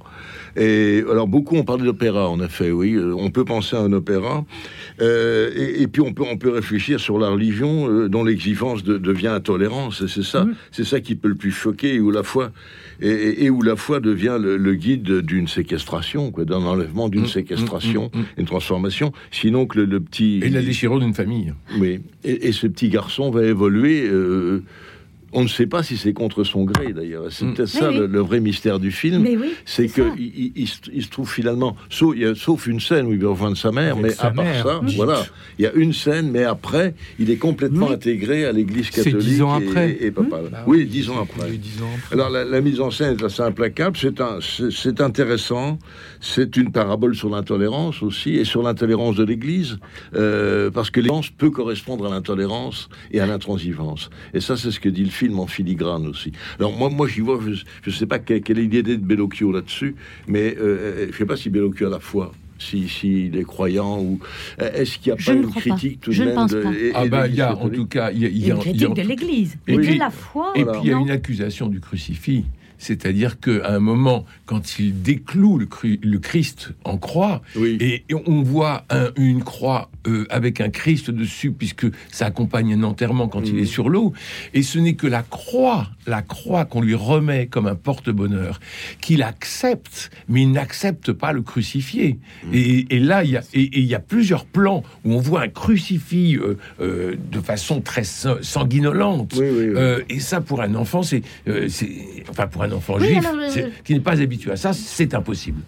Et 0.58 1.04
alors 1.10 1.28
beaucoup 1.28 1.56
ont 1.56 1.64
parlé 1.64 1.86
d'opéra, 1.86 2.28
en 2.28 2.42
effet, 2.42 2.72
oui. 2.72 2.94
Euh, 2.94 3.14
on 3.16 3.30
peut 3.30 3.46
penser 3.46 3.76
à 3.76 3.80
un 3.80 3.94
opéra. 3.94 4.46
Euh, 5.00 5.52
et, 5.56 5.88
puis 5.88 6.02
on 6.02 6.12
peut, 6.12 6.24
on 6.30 6.38
peut 6.38 6.50
réfléchir 6.50 7.00
sur 7.00 7.20
la 7.20 7.30
religion 7.30 7.90
euh, 7.90 8.10
dont 8.10 8.24
l'exigence 8.24 8.84
devient 8.84 9.28
intolérance. 9.28 10.06
C'est 10.08 10.24
ça, 10.24 10.46
c'est 10.72 10.84
ça 10.84 11.00
qui 11.00 11.16
peut 11.16 11.30
le 11.30 11.36
plus 11.36 11.52
choquer, 11.52 12.00
où 12.00 12.12
la, 12.12 12.24
foi 12.24 12.52
et, 13.00 13.46
et 13.46 13.50
où 13.50 13.62
la 13.62 13.76
foi 13.76 14.00
devient 14.00 14.38
le, 14.42 14.58
le 14.58 14.76
guide 14.76 15.22
d'une 15.22 15.48
séquestration, 15.48 16.32
quoi, 16.32 16.44
d'un 16.46 16.64
enlèvement, 16.64 17.08
d'une 17.08 17.20
Mm, 17.20 17.28
séquestration, 17.28 18.12
mm, 18.14 18.18
mm, 18.18 18.22
mm. 18.22 18.26
une 18.38 18.46
transformation. 18.46 19.12
Sinon 19.32 19.66
que 19.66 19.80
le, 19.80 19.86
le 19.86 20.00
petit 20.00 20.40
Et 20.44 20.50
la 20.50 20.62
déchirure 20.62 21.00
d'une 21.00 21.14
famille. 21.14 21.54
oui, 21.80 22.00
et, 22.24 22.48
et 22.48 22.52
ce 22.52 22.68
petit 22.68 22.90
garçon 22.90 23.30
va 23.32 23.44
évoluer. 23.44 23.69
Euh, 23.70 24.62
on 25.34 25.44
ne 25.44 25.48
sait 25.48 25.68
pas 25.68 25.84
si 25.84 25.98
c'est 25.98 26.14
contre 26.14 26.44
son 26.44 26.64
gré 26.64 26.94
d'ailleurs. 26.94 27.26
C'est 27.30 27.46
Mm. 27.46 27.54
peut-être 27.54 27.70
ça 27.70 27.90
oui. 27.90 27.98
le, 28.00 28.08
le 28.08 28.20
vrai 28.20 28.40
mystère 28.40 28.80
du 28.80 28.92
film. 28.92 29.22
Mais 29.22 29.38
oui, 29.38 29.54
c'est 29.66 29.88
c'est 29.88 29.94
que 29.96 30.10
ça. 30.10 30.16
il, 30.18 30.52
il- 30.56 30.68
il 30.94 31.04
se- 31.04 31.10
trouve 31.10 31.32
finalement, 31.32 31.76
sauf, 31.90 32.16
il 32.16 32.22
y 32.22 32.26
a- 32.26 32.36
sauf 32.36 32.68
une 32.68 32.80
scène 32.80 33.06
où 33.08 33.14
il 33.14 33.20
va 33.24 33.30
rejoindre 33.30 33.58
sa 33.58 33.72
mère, 33.72 33.94
Avec 33.94 34.04
mais 34.04 34.10
sa 34.12 34.28
à 34.28 34.32
part 34.32 34.46
mère, 34.46 34.64
ça, 34.66 34.82
voilà, 34.96 35.26
il 35.58 35.64
y 35.64 35.68
a 35.68 35.74
une 35.74 35.94
scène, 35.94 36.32
mais 36.32 36.44
après, 36.44 36.96
il 37.20 37.30
est 37.30 37.38
complètement 37.38 37.88
Oui. 37.88 37.94
intégré 37.94 38.46
à 38.46 38.52
l'Église 38.52 38.88
C'est 38.92 39.04
catholique. 39.04 39.28
dix 39.28 39.42
ans 39.42 39.54
après. 39.54 39.98
Et, 40.02 40.12
papa. 40.12 40.38
Bah 40.52 40.64
oui, 40.68 40.86
dix 40.86 41.10
ans 41.10 41.22
après. 41.22 41.50
Les 41.50 41.58
dix 41.58 41.82
ans 41.82 41.90
après. 41.98 42.14
Alors 42.16 42.30
la, 42.30 42.44
la 42.46 42.62
mise 42.62 42.80
en 42.82 42.90
scène 42.92 43.18
est 43.20 43.24
assez 43.24 43.42
implacable, 43.42 43.98
c'est 43.98 44.20
un, 44.22 44.40
c'est 44.42 44.72
c'est 44.72 45.02
intéressant, 45.02 45.78
c'est 46.22 46.56
une 46.58 46.72
parabole 46.72 47.16
sur 47.16 47.30
l'intolérance 47.30 48.02
aussi 48.04 48.36
et 48.36 48.46
sur 48.46 48.64
l'intolérance 48.64 49.16
de 49.16 49.24
l'Église, 49.24 49.78
euh, 50.16 50.72
parce 50.72 50.90
que 50.90 51.00
l'intolérance 51.00 51.30
peut 51.30 51.52
correspondre 51.52 52.06
à 52.06 52.10
l'intolérance 52.10 52.90
et 53.12 53.20
à 53.20 53.26
l'intransigence. 53.26 54.10
Et 54.34 54.40
ça, 54.40 54.56
c'est 54.58 54.72
ce 54.72 54.80
que 54.80 54.90
dit 54.90 55.04
le 55.04 55.10
film 55.10 55.19
en 55.28 55.48
filigrane 55.48 56.08
aussi. 56.08 56.32
Alors 56.60 56.72
moi, 56.78 56.90
moi 56.90 57.08
j'y 57.08 57.22
vois, 57.22 57.40
je 57.42 57.90
ne 57.90 57.96
sais 57.96 58.06
pas 58.06 58.20
quelle, 58.20 58.42
quelle 58.42 58.60
est 58.60 58.64
l'idée 58.64 58.84
de 58.84 58.96
Bellocchio 58.96 59.52
là-dessus, 59.52 59.96
mais 60.28 60.56
euh, 60.58 61.06
je 61.08 61.12
ne 61.12 61.18
sais 61.18 61.26
pas 61.26 61.36
si 61.38 61.50
Bellocchio 61.50 61.88
a 61.88 61.90
la 61.90 62.00
foi. 62.00 62.32
Si, 62.62 62.90
s'il 62.90 63.38
est 63.38 63.44
croyant 63.46 64.02
ou 64.02 64.20
est-ce 64.60 64.98
qu'il 65.00 65.14
n'y 65.14 65.18
a 65.18 65.22
Je 65.22 65.26
pas 65.28 65.34
ne 65.34 65.44
une 65.44 65.50
crois 65.50 65.62
pas. 65.62 65.70
critique 65.78 66.02
tout 66.02 66.12
Je 66.12 66.24
de 66.24 66.28
même 66.28 66.36
pense 66.36 66.52
de, 66.52 66.62
pas. 66.62 66.72
et- 66.74 66.88
et 66.88 66.92
Ah 66.94 67.06
bah 67.08 67.28
il 67.28 67.36
y 67.36 67.42
a 67.42 67.56
en 67.58 67.70
tout 67.70 67.86
cas, 67.86 68.12
il 68.12 68.20
y 68.20 68.26
a, 68.26 68.28
il 68.28 68.38
y 68.38 68.52
a- 68.52 68.56
Une 68.56 68.62
il 68.62 68.68
y 68.68 68.84
a 68.84 68.88
critique 68.90 68.94
de 68.96 69.02
l'Église, 69.02 69.58
Et 69.66 69.78
mais 69.78 69.84
puis- 69.84 69.94
de 69.94 70.00
la 70.00 70.10
foi. 70.10 70.52
Et 70.56 70.64
Voilà. 70.64 70.80
puis 70.80 70.90
il 70.90 70.92
y 70.92 70.94
a 70.94 71.00
une 71.00 71.10
accusation 71.10 71.68
du 71.68 71.80
crucifix. 71.80 72.44
C'est-à-dire 72.80 73.40
qu'à 73.40 73.70
un 73.70 73.80
moment, 73.80 74.26
quand 74.46 74.80
il 74.80 75.02
décloue 75.04 75.60
le, 75.60 76.18
Christ 76.18 76.72
en 76.86 76.98
croix, 76.98 77.42
Oui. 77.56 77.78
et, 77.80 78.04
et 78.10 78.16
on 78.26 78.42
voit 78.42 78.86
un- 78.90 79.12
une 79.18 79.44
croix 79.44 79.90
euh, 80.08 80.26
avec 80.30 80.62
un 80.62 80.70
Christ 80.70 81.12
dessus, 81.12 81.52
puisque 81.52 81.86
ça 82.10 82.26
accompagne 82.26 82.74
un 82.74 82.84
enterrement 82.84 83.28
quand 83.28 83.42
il 83.48 83.56
Mhm. 83.56 83.60
est 83.60 83.66
sur 83.66 83.90
l'eau, 83.90 84.14
et 84.54 84.64
ce 84.64 84.80
n'est 84.80 84.94
que 84.96 85.06
la 85.08 85.22
croix, 85.24 85.90
la 86.08 86.22
croix 86.22 86.66
qu'on 86.66 86.82
lui 86.82 86.96
remet 86.96 87.48
comme 87.48 87.68
un 87.68 87.76
porte-bonheur, 87.76 88.60
qu'il 89.02 89.22
accepte, 89.24 90.10
mais 90.30 90.42
il 90.44 90.52
n'accepte 90.52 91.12
pas 91.12 91.34
le 91.34 91.42
crucifié. 91.42 92.18
Mhm. 92.46 92.50
Et, 92.54 92.96
et 92.96 93.00
là, 93.00 93.24
il 93.26 93.32
y, 93.32 93.38
a, 93.38 93.42
et, 93.54 93.62
et 93.62 93.80
il 93.80 93.86
y 93.86 93.94
a 93.96 94.00
plusieurs 94.00 94.46
plans 94.46 94.84
où 95.04 95.14
on 95.14 95.20
voit 95.20 95.42
un 95.42 95.50
crucifix 95.50 96.38
euh, 96.38 96.58
euh, 96.82 97.16
de 97.32 97.40
façon 97.42 97.82
très 97.82 98.06
sang- 98.06 98.38
sanguinolente. 98.42 99.34
Oui, 99.38 99.48
oui, 99.52 99.66
oui. 99.76 100.04
Et 100.10 100.20
ça, 100.22 100.40
pour 100.42 100.62
un 100.62 100.74
enfant, 100.76 101.04
c'est, 101.04 101.22
c'est- 101.68 102.24
enfin 102.30 102.48
pour 102.48 102.64
un 102.64 102.69
enfant 102.74 102.96
Oui, 103.00 103.08
juif 103.08 103.26
alors, 103.26 103.40
euh, 103.42 103.70
qui 103.84 103.94
n'est 103.94 104.00
pas 104.00 104.22
habitué 104.22 104.52
à 104.52 104.56
ça, 104.56 104.74
c'est 104.74 105.14
impossible. 105.14 105.62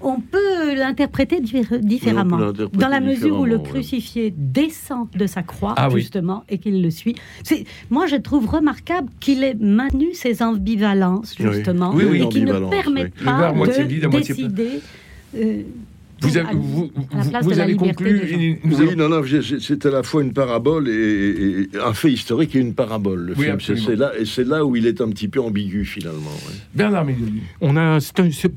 On 0.00 0.20
peut 0.20 0.74
l'interpréter 0.76 1.40
diffé- 1.40 1.80
différemment. 1.80 2.36
Oui, 2.38 2.52
peut 2.54 2.68
dans 2.78 2.86
la 2.88 3.00
mesure 3.00 3.40
où 3.40 3.44
le 3.44 3.56
ouais. 3.56 3.62
crucifié 3.68 4.32
descend 4.36 5.08
de 5.12 5.26
sa 5.26 5.42
croix, 5.42 5.74
Ah 5.76 5.88
oui. 5.90 6.00
justement, 6.02 6.44
et 6.48 6.58
qu'il 6.58 6.80
le 6.82 6.90
suit. 6.90 7.16
C'est, 7.42 7.64
moi, 7.90 8.06
je 8.06 8.14
trouve 8.14 8.46
remarquable 8.46 9.08
qu'il 9.18 9.42
ait 9.42 9.56
maintenu 9.58 10.14
ses 10.14 10.40
ambivalences, 10.42 11.34
justement, 11.36 11.90
Oui, 11.94 12.04
oui, 12.08 12.22
et 12.22 12.28
qu'il 12.28 12.44
ne 12.44 12.52
ambivalence, 12.52 12.70
permet 12.70 13.02
oui. 13.04 13.10
Le 13.18 13.24
pas 13.24 13.52
de 13.52 14.08
décider. 14.18 14.68
euh, 15.36 15.62
Vous 16.20 16.36
avez, 16.36 16.54
vous, 16.54 16.90
vous- 17.12 17.60
avez 17.60 17.76
conclu. 17.76 18.58
oui, 18.64 18.96
non, 18.96 19.08
non, 19.08 19.22
c'est 19.60 19.86
à 19.86 19.90
la 19.90 20.02
fois 20.02 20.22
une 20.22 20.32
parabole 20.32 20.88
et, 20.88 21.68
un 21.82 21.92
fait 21.94 22.10
historique 22.10 22.56
et 22.56 22.58
une 22.58 22.74
parabole. 22.74 23.20
Le 23.26 23.34
Oui, 23.36 23.46
film, 23.60 23.78
c'est 23.78 23.96
là, 23.96 24.12
et 24.18 24.24
c'est 24.24 24.44
là 24.44 24.64
où 24.64 24.74
il 24.74 24.86
est 24.86 25.00
un 25.00 25.08
petit 25.10 25.28
peu 25.28 25.40
ambigu 25.40 25.84
finalement. 25.84 26.30
ouais. 26.48 26.54
Bernard. 26.74 27.06
On 27.60 27.76
a, 27.76 27.98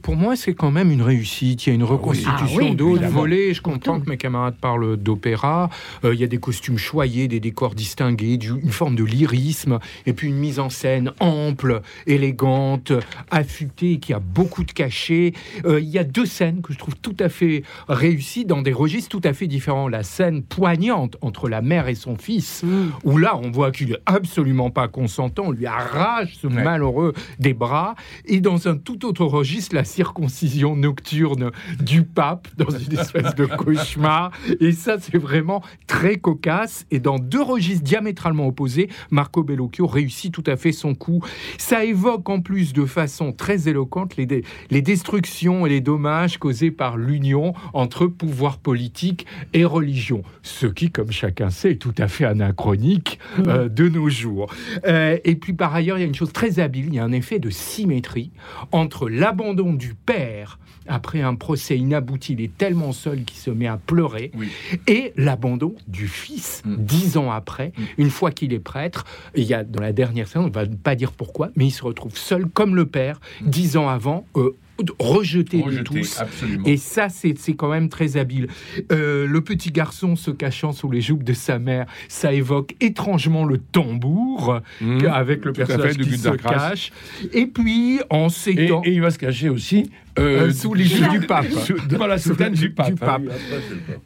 pour 0.02 0.16
moi, 0.16 0.36
c'est 0.36 0.54
quand 0.54 0.72
même 0.72 0.92
une 0.92 1.02
réussite. 1.04 1.66
Il 1.66 1.70
y 1.70 1.72
a 1.72 1.76
une 1.76 1.84
reconstitution 1.84 2.38
Ah 2.42 2.58
oui, 2.58 2.76
évidemment. 2.92 3.10
volée. 3.20 3.54
Je 3.54 3.62
comprends 3.62 4.00
que 4.00 4.10
mes 4.10 4.18
camarades 4.18 4.56
parlent 4.60 4.98
d'opéra. 4.98 5.70
Euh, 6.04 6.14
il 6.16 6.20
y 6.20 6.24
a 6.24 6.28
des 6.28 6.38
costumes 6.40 6.78
choyés, 6.78 7.28
des 7.28 7.40
décors 7.40 7.76
distingués, 7.76 8.38
du- 8.38 8.50
une 8.64 8.70
forme 8.72 8.96
de 8.96 9.04
lyrisme, 9.04 9.80
et 10.06 10.14
puis 10.14 10.28
une 10.30 10.38
mise 10.38 10.60
en 10.60 10.70
scène 10.70 11.12
ample, 11.20 11.82
élégante, 12.08 12.92
affûtée, 13.30 13.98
qui 14.00 14.14
a 14.14 14.20
beaucoup 14.20 14.64
de 14.64 14.72
cachets. 14.72 15.34
Euh, 15.66 15.80
il 15.80 15.90
y 15.90 15.98
a 15.98 16.04
deux 16.04 16.26
scènes 16.26 16.62
que 16.62 16.74
je 16.74 16.78
trouve 16.80 16.96
tout 17.02 17.16
à 17.20 17.30
fait 17.30 17.51
réussies 17.88 18.46
dans 18.46 18.62
des 18.62 18.74
registres 18.74 19.10
tout 19.10 19.28
à 19.28 19.34
fait 19.34 19.48
différents. 19.48 19.88
La 19.88 20.04
scène 20.04 20.44
poignante 20.44 21.18
entre 21.22 21.50
la 21.50 21.62
mère 21.62 21.88
et 21.88 21.96
son 21.96 22.16
fils, 22.18 22.64
où 23.04 23.18
là, 23.18 23.38
on 23.42 23.52
voit 23.52 23.72
qu'il 23.72 23.92
est 23.94 24.02
absolument 24.06 24.70
pas 24.70 24.88
consentant. 24.88 25.44
On 25.48 25.52
lui 25.52 25.66
arrache 25.66 26.36
ce 26.42 26.48
Ouais. 26.48 26.64
malheureux 26.64 27.14
des 27.40 27.54
bras. 27.54 27.96
Et 28.26 28.42
dans 28.42 28.68
un 28.68 28.76
tout 28.76 29.06
autre 29.06 29.26
registre, 29.26 29.74
la 29.76 29.86
circoncision 29.86 30.76
nocturne 30.76 31.52
du 31.80 32.04
pape, 32.04 32.48
dans 32.58 32.70
une 32.70 32.98
espèce 33.00 33.34
de 33.36 33.46
cauchemar. 33.46 34.32
Et 34.60 34.74
ça, 34.74 34.98
c'est 35.00 35.18
vraiment 35.18 35.64
très 35.88 36.18
cocasse. 36.18 36.86
Et 36.92 37.00
dans 37.00 37.20
deux 37.20 37.42
registres 37.42 37.84
diamétralement 37.84 38.48
opposés, 38.48 38.90
Marco 39.12 39.44
Bellocchio 39.44 39.88
réussit 39.88 40.34
tout 40.34 40.44
à 40.46 40.58
fait 40.58 40.72
son 40.74 40.94
coup. 40.94 41.22
Ça 41.58 41.86
évoque 41.86 42.30
en 42.30 42.42
plus 42.42 42.74
de 42.74 42.86
façon 42.86 43.32
très 43.32 43.70
éloquente 43.70 44.18
les, 44.18 44.44
les 44.70 44.82
destructions 44.82 45.66
et 45.66 45.70
les 45.70 45.82
dommages 45.82 46.38
causés 46.38 46.72
par 46.72 46.98
l'union 46.98 47.41
entre 47.74 48.08
pouvoir 48.08 48.58
politique 48.58 49.26
et 49.54 49.66
religion. 49.66 50.24
Ce 50.44 50.66
qui, 50.68 50.92
comme 50.92 51.12
chacun 51.12 51.50
sait, 51.50 51.72
est 51.72 51.76
tout 51.76 51.94
à 51.98 52.08
fait 52.08 52.26
anachronique 52.26 53.20
euh, 53.48 53.70
de 53.70 53.88
nos 53.90 54.10
jours. 54.10 54.52
Euh, 54.88 55.18
et 55.24 55.36
puis 55.36 55.54
par 55.54 55.74
ailleurs, 55.74 55.98
il 55.98 56.02
y 56.02 56.04
a 56.04 56.08
une 56.08 56.16
chose 56.16 56.34
très 56.34 56.60
habile, 56.60 56.86
il 56.88 56.96
y 56.96 57.00
a 57.00 57.04
un 57.04 57.12
effet 57.12 57.40
de 57.40 57.50
symétrie 57.50 58.32
entre 58.72 59.10
l'abandon 59.10 59.74
du 59.74 59.94
père 59.94 60.58
après 60.88 61.22
un 61.22 61.36
procès 61.36 61.78
inabouti, 61.78 62.34
il 62.34 62.42
est 62.42 62.58
tellement 62.58 62.92
seul 62.92 63.24
qu'il 63.24 63.38
se 63.38 63.52
met 63.52 63.68
à 63.68 63.78
pleurer, 63.78 64.32
Oui. 64.36 64.50
et 64.88 65.14
l'abandon 65.16 65.76
du 65.88 66.08
fils, 66.08 66.64
Mm. 66.66 66.76
dix 66.80 67.18
ans 67.18 67.32
après, 67.32 67.72
une 68.00 68.10
fois 68.10 68.32
qu'il 68.32 68.52
est 68.52 68.60
prêtre. 68.60 69.06
Il 69.36 69.44
y 69.44 69.54
a 69.54 69.64
dans 69.64 69.80
la 69.80 69.94
dernière 69.94 70.28
scène, 70.28 70.42
on 70.42 70.48
ne 70.48 70.52
va 70.52 70.64
pas 70.84 70.96
dire 70.96 71.12
pourquoi, 71.12 71.50
mais 71.56 71.68
il 71.68 71.72
se 71.72 71.84
retrouve 71.84 72.18
seul 72.18 72.48
comme 72.48 72.76
le 72.76 72.88
père, 72.88 73.22
dix 73.46 73.78
ans 73.78 73.90
avant, 73.90 74.26
euh, 74.36 74.56
rejeté, 75.00 75.62
de 75.62 75.80
tous. 75.82 76.20
absolument. 76.20 76.66
Et 76.66 76.78
ça, 76.78 77.10
c'est 77.10 77.38
c'est 77.38 77.54
quand 77.54 77.70
même 77.70 77.90
très 77.90 78.18
habile. 78.18 78.48
Euh, 78.92 79.28
le 79.28 79.42
petit 79.42 79.72
garçon 79.72 80.16
se 80.16 80.32
cachant 80.32 80.72
sous 80.72 80.90
les 80.90 81.02
joupes 81.02 81.24
de 81.24 81.34
sa 81.34 81.60
mère, 81.60 81.86
ça 82.08 82.34
évoque 82.34 82.76
étrangement 82.80 83.46
le 83.46 83.58
tambour, 83.58 84.60
Mmh. 84.82 85.06
avec 85.12 85.46
le 85.46 85.54
personnage 85.54 85.94
fait, 85.94 85.98
de 85.98 86.04
qui 86.04 86.18
se 86.18 86.30
cache. 86.30 86.92
Et 87.34 87.46
puis, 87.46 88.00
en 88.10 88.28
Et, 88.28 88.30
s'étant... 88.30 88.82
et 88.84 88.92
il 88.92 89.02
va 89.02 89.12
se 89.12 89.20
cacher 89.20 89.50
aussi 89.50 89.90
euh, 90.20 90.48
Euh, 90.48 90.52
sous 90.52 90.74
les 90.74 90.86
joues 90.86 91.10
du 91.10 91.22
pape. 91.22 91.50
sous- 91.52 91.76
devant 91.88 92.08
la 92.08 92.18
soutane 92.18 92.54
du 92.54 92.72
pape. 92.72 92.88
Du 92.90 92.96
pape. 92.96 93.22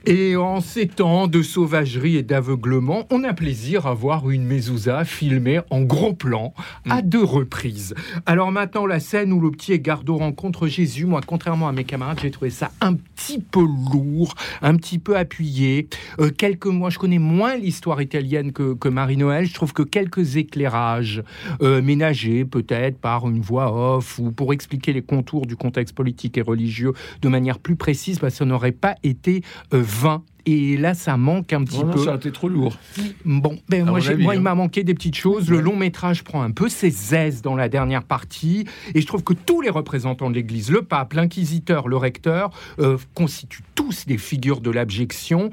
Et 0.05 0.35
en 0.35 0.61
ces 0.61 0.87
temps 0.87 1.27
de 1.27 1.41
sauvagerie 1.41 2.17
et 2.17 2.23
d'aveuglement, 2.23 3.05
on 3.11 3.23
a 3.23 3.33
plaisir 3.33 3.85
à 3.87 3.93
voir 3.93 4.29
une 4.29 4.45
mezouza 4.45 5.03
filmée 5.05 5.59
en 5.69 5.81
gros 5.81 6.13
plan 6.13 6.53
à 6.89 7.01
deux 7.01 7.23
reprises. 7.23 7.93
Alors 8.25 8.51
maintenant, 8.51 8.85
la 8.85 8.99
scène 8.99 9.31
où 9.33 9.39
le 9.39 9.51
petit 9.51 9.73
Egardo 9.73 10.17
rencontre 10.17 10.67
Jésus, 10.67 11.05
moi, 11.05 11.21
contrairement 11.25 11.67
à 11.67 11.71
mes 11.71 11.83
camarades, 11.83 12.19
j'ai 12.21 12.31
trouvé 12.31 12.49
ça 12.51 12.71
un 12.81 12.93
petit 12.93 13.39
peu 13.39 13.61
lourd, 13.61 14.35
un 14.61 14.75
petit 14.75 14.99
peu 14.99 15.17
appuyé. 15.17 15.87
Euh, 16.19 16.29
quelques 16.29 16.67
mois, 16.67 16.89
je 16.89 16.99
connais 16.99 17.17
moins 17.19 17.55
l'histoire 17.55 18.01
italienne 18.01 18.51
que, 18.51 18.73
que 18.73 18.89
Marie-Noël. 18.89 19.45
Je 19.45 19.53
trouve 19.53 19.73
que 19.73 19.83
quelques 19.83 20.35
éclairages 20.37 21.23
euh, 21.61 21.81
ménagés, 21.81 22.45
peut-être 22.45 22.97
par 22.99 23.27
une 23.29 23.41
voix 23.41 23.95
off 23.97 24.19
ou 24.19 24.31
pour 24.31 24.53
expliquer 24.53 24.93
les 24.93 25.01
contours 25.01 25.45
du 25.45 25.55
contexte 25.55 25.94
politique 25.95 26.37
et 26.37 26.41
religieux 26.41 26.93
de 27.21 27.29
manière 27.29 27.59
plus 27.59 27.75
précise, 27.75 28.19
bah, 28.19 28.29
ça 28.29 28.45
n'aurait 28.45 28.71
pas 28.71 28.95
été 29.03 29.41
euh, 29.73 29.81
vain. 29.81 30.23
Et 30.47 30.77
là, 30.77 30.93
ça 30.93 31.17
manque 31.17 31.53
un 31.53 31.63
petit 31.63 31.83
non, 31.83 31.91
peu. 31.91 32.03
ça 32.03 32.13
a 32.13 32.15
été 32.17 32.31
trop 32.31 32.47
lourd. 32.47 32.77
Bon, 33.25 33.57
ben 33.67 33.83
moi, 33.83 33.97
avis, 33.97 34.21
moi, 34.21 34.35
il 34.35 34.37
hein. 34.37 34.41
m'a 34.41 34.53
manqué 34.53 34.83
des 34.83 34.93
petites 34.93 35.15
choses. 35.15 35.49
Le 35.49 35.59
long 35.59 35.75
métrage 35.75 36.23
prend 36.23 36.43
un 36.43 36.51
peu 36.51 36.69
ses 36.69 37.15
aises 37.15 37.41
dans 37.41 37.55
la 37.55 37.67
dernière 37.67 38.03
partie, 38.03 38.65
et 38.93 39.01
je 39.01 39.07
trouve 39.07 39.23
que 39.23 39.33
tous 39.33 39.61
les 39.61 39.71
représentants 39.71 40.29
de 40.29 40.35
l'Église, 40.35 40.69
le 40.69 40.83
pape, 40.83 41.13
l'inquisiteur, 41.13 41.87
le 41.87 41.97
recteur, 41.97 42.51
euh, 42.79 42.97
constituent 43.15 43.63
tous 43.73 44.05
des 44.05 44.19
figures 44.19 44.61
de 44.61 44.69
l'abjection. 44.69 45.49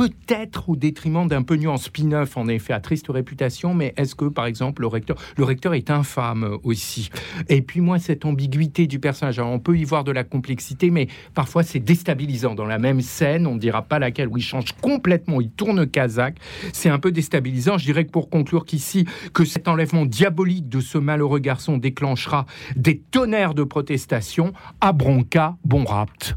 Peut-être 0.00 0.70
au 0.70 0.76
détriment 0.76 1.28
d'un 1.28 1.42
peu 1.42 1.58
en 1.66 1.76
spin-off, 1.76 2.38
en 2.38 2.48
effet, 2.48 2.72
à 2.72 2.80
triste 2.80 3.08
réputation, 3.10 3.74
mais 3.74 3.92
est-ce 3.98 4.14
que, 4.14 4.24
par 4.24 4.46
exemple, 4.46 4.80
le 4.80 4.88
recteur, 4.88 5.18
le 5.36 5.44
recteur 5.44 5.74
est 5.74 5.90
infâme 5.90 6.56
aussi? 6.62 7.10
Et 7.50 7.60
puis, 7.60 7.82
moi, 7.82 7.98
cette 7.98 8.24
ambiguïté 8.24 8.86
du 8.86 8.98
personnage, 8.98 9.40
on 9.40 9.58
peut 9.58 9.76
y 9.76 9.84
voir 9.84 10.02
de 10.02 10.10
la 10.10 10.24
complexité, 10.24 10.90
mais 10.90 11.08
parfois 11.34 11.64
c'est 11.64 11.80
déstabilisant. 11.80 12.54
Dans 12.54 12.64
la 12.64 12.78
même 12.78 13.02
scène, 13.02 13.46
on 13.46 13.56
ne 13.56 13.60
dira 13.60 13.82
pas 13.82 13.98
laquelle, 13.98 14.28
où 14.28 14.38
il 14.38 14.42
change 14.42 14.72
complètement, 14.80 15.38
il 15.42 15.50
tourne 15.50 15.86
Kazakh, 15.86 16.38
c'est 16.72 16.88
un 16.88 16.98
peu 16.98 17.12
déstabilisant. 17.12 17.76
Je 17.76 17.84
dirais 17.84 18.06
que 18.06 18.10
pour 18.10 18.30
conclure 18.30 18.64
qu'ici, 18.64 19.04
que 19.34 19.44
cet 19.44 19.68
enlèvement 19.68 20.06
diabolique 20.06 20.70
de 20.70 20.80
ce 20.80 20.96
malheureux 20.96 21.40
garçon 21.40 21.76
déclenchera 21.76 22.46
des 22.74 23.00
tonnerres 23.00 23.52
de 23.52 23.64
protestation, 23.64 24.54
à 24.80 24.94
bronca, 24.94 25.58
bon 25.62 25.84
rapt. 25.84 26.36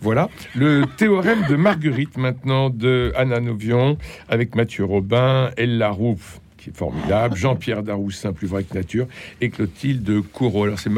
Voilà, 0.00 0.28
le 0.54 0.84
théorème 0.96 1.46
de 1.48 1.56
Marguerite 1.56 2.16
maintenant 2.16 2.70
de 2.70 3.12
Anna 3.16 3.40
Novion 3.40 3.96
avec 4.28 4.54
Mathieu 4.54 4.84
Robin, 4.84 5.50
Ella 5.56 5.90
Rouf 5.90 6.40
formidable, 6.74 7.36
Jean-Pierre 7.36 7.82
Daroussin, 7.82 8.32
plus 8.32 8.46
vrai 8.46 8.64
que 8.64 8.74
nature, 8.74 9.06
et 9.40 9.50
Clotilde 9.50 10.22
Courreau. 10.32 10.64
Alors 10.64 10.78
c'est 10.78 10.90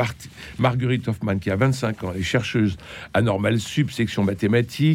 Marguerite 0.59 1.09
Hoffman 1.09 1.39
qui 1.39 1.51
a 1.51 1.57
25 1.57 2.05
ans, 2.05 2.13
elle 2.15 2.21
est 2.21 2.25
chercheuse 2.25 2.77
à 3.15 3.23
Normal 3.23 3.61
Sub, 3.61 3.91
section 3.91 4.25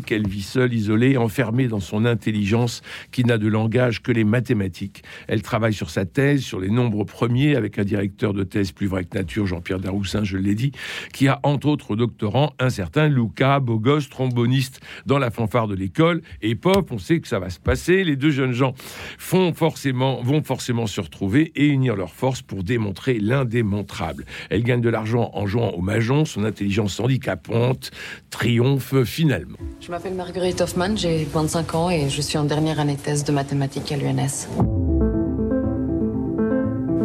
elle 0.09 0.27
vit 0.27 0.41
seule, 0.41 0.73
isolée, 0.73 1.17
enfermée 1.17 1.67
dans 1.67 1.79
son 1.79 2.05
intelligence 2.05 2.81
qui 3.11 3.23
n'a 3.23 3.37
de 3.37 3.47
langage 3.47 4.01
que 4.01 4.11
les 4.11 4.23
mathématiques. 4.23 5.03
Elle 5.27 5.41
travaille 5.41 5.73
sur 5.73 5.89
sa 5.89 6.05
thèse, 6.05 6.41
sur 6.41 6.59
les 6.59 6.69
nombres 6.69 7.03
premiers, 7.03 7.55
avec 7.55 7.79
un 7.79 7.83
directeur 7.83 8.33
de 8.33 8.43
thèse 8.43 8.71
plus 8.71 8.87
vrai 8.87 9.03
que 9.03 9.17
nature, 9.17 9.47
Jean-Pierre 9.47 9.79
Daroussin, 9.79 10.23
je 10.23 10.37
l'ai 10.37 10.55
dit, 10.55 10.71
qui 11.13 11.27
a 11.27 11.39
entre 11.43 11.67
autres 11.67 11.95
doctorant 11.95 12.53
un 12.59 12.69
certain 12.69 13.07
Luca, 13.07 13.59
gosse, 13.59 14.09
tromboniste 14.09 14.81
dans 15.05 15.19
la 15.19 15.31
fanfare 15.31 15.67
de 15.67 15.75
l'école, 15.75 16.21
et 16.41 16.55
pop, 16.55 16.91
on 16.91 16.97
sait 16.97 17.19
que 17.19 17.27
ça 17.27 17.39
va 17.39 17.49
se 17.49 17.59
passer, 17.59 18.03
les 18.03 18.15
deux 18.15 18.31
jeunes 18.31 18.53
gens 18.53 18.73
font 19.17 19.53
forcément, 19.53 20.21
vont 20.21 20.43
forcément 20.43 20.62
se 20.63 21.01
retrouver 21.01 21.51
et 21.55 21.67
unir 21.67 21.95
leurs 21.95 22.13
forces 22.13 22.41
pour 22.41 22.63
démontrer 22.63 23.19
l'indémontrable. 23.19 24.25
Elle 24.49 24.63
gagne 24.63 24.81
de 24.81 24.89
l'argent 24.89 25.31
en 25.33 25.45
jouant 25.45 25.71
au 25.71 25.81
majon, 25.81 26.25
son 26.25 26.43
intelligence 26.43 26.99
handicapante 26.99 27.91
triomphe 28.29 29.03
finalement. 29.03 29.57
Je 29.81 29.91
m'appelle 29.91 30.13
Marguerite 30.13 30.61
Hoffman, 30.61 30.95
j'ai 30.95 31.25
25 31.25 31.75
ans 31.75 31.89
et 31.89 32.09
je 32.09 32.21
suis 32.21 32.37
en 32.37 32.45
dernière 32.45 32.79
année 32.79 32.95
de 32.95 33.01
thèse 33.01 33.23
de 33.23 33.31
mathématiques 33.31 33.91
à 33.91 33.97
l'UNS. 33.97 34.47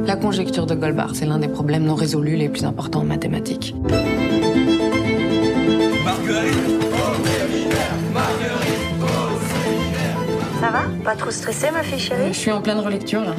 La 0.07 0.17
conjecture 0.17 0.67
de 0.67 0.75
Goldbach, 0.75 1.11
c'est 1.15 1.27
l'un 1.27 1.39
des 1.39 1.49
problèmes 1.49 1.85
non 1.85 1.95
résolus 1.95 2.37
les 2.37 2.49
plus 2.49 2.65
importants 2.65 3.01
en 3.01 3.05
mathématiques. 3.05 3.75
Marguerite 6.05 6.88
Pas 11.05 11.17
trop 11.17 11.31
stressée, 11.31 11.71
ma 11.71 11.83
fille 11.83 11.99
chérie 11.99 12.33
Je 12.33 12.39
suis 12.39 12.51
en 12.51 12.61
pleine 12.61 12.79
relecture, 12.81 13.21
là. 13.23 13.35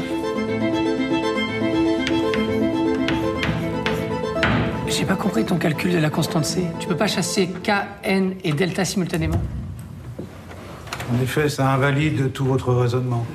J'ai 4.87 5.05
pas 5.05 5.15
compris 5.15 5.45
ton 5.45 5.57
calcul 5.57 5.91
de 5.93 5.99
la 5.99 6.09
constante 6.09 6.45
C. 6.45 6.63
Tu 6.79 6.87
peux 6.87 6.95
pas 6.97 7.07
chasser 7.07 7.47
K, 7.47 7.71
N 8.03 8.33
et 8.43 8.51
delta 8.51 8.83
simultanément 8.85 9.39
En 11.13 11.23
effet, 11.23 11.47
ça 11.47 11.71
invalide 11.71 12.31
tout 12.33 12.45
votre 12.45 12.73
raisonnement. 12.73 13.25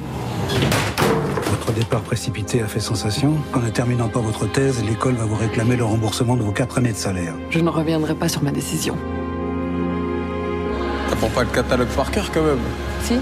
Votre 1.50 1.73
départ 1.73 2.02
précipité 2.02 2.61
a 2.61 2.66
fait 2.66 2.80
sensation. 2.80 3.37
En 3.54 3.61
ne 3.61 3.71
terminant 3.71 4.09
pas 4.09 4.21
votre 4.21 4.50
thèse, 4.50 4.85
l'école 4.85 5.14
va 5.14 5.25
vous 5.25 5.37
réclamer 5.37 5.76
le 5.76 5.85
remboursement 5.85 6.37
de 6.37 6.42
vos 6.42 6.52
quatre 6.52 6.78
années 6.78 6.92
de 6.92 6.97
salaire. 6.97 7.35
Je 7.50 7.61
ne 7.61 7.71
reviendrai 7.71 8.14
pas 8.14 8.28
sur 8.28 8.42
ma 8.42 8.50
décision. 8.50 8.97
T'apprends 11.09 11.28
pas 11.30 11.44
le 11.44 11.50
catalogue 11.50 11.88
par 11.88 12.11
cœur 12.11 12.30
quand 12.33 12.42
même 12.42 12.59
Si. 13.02 13.14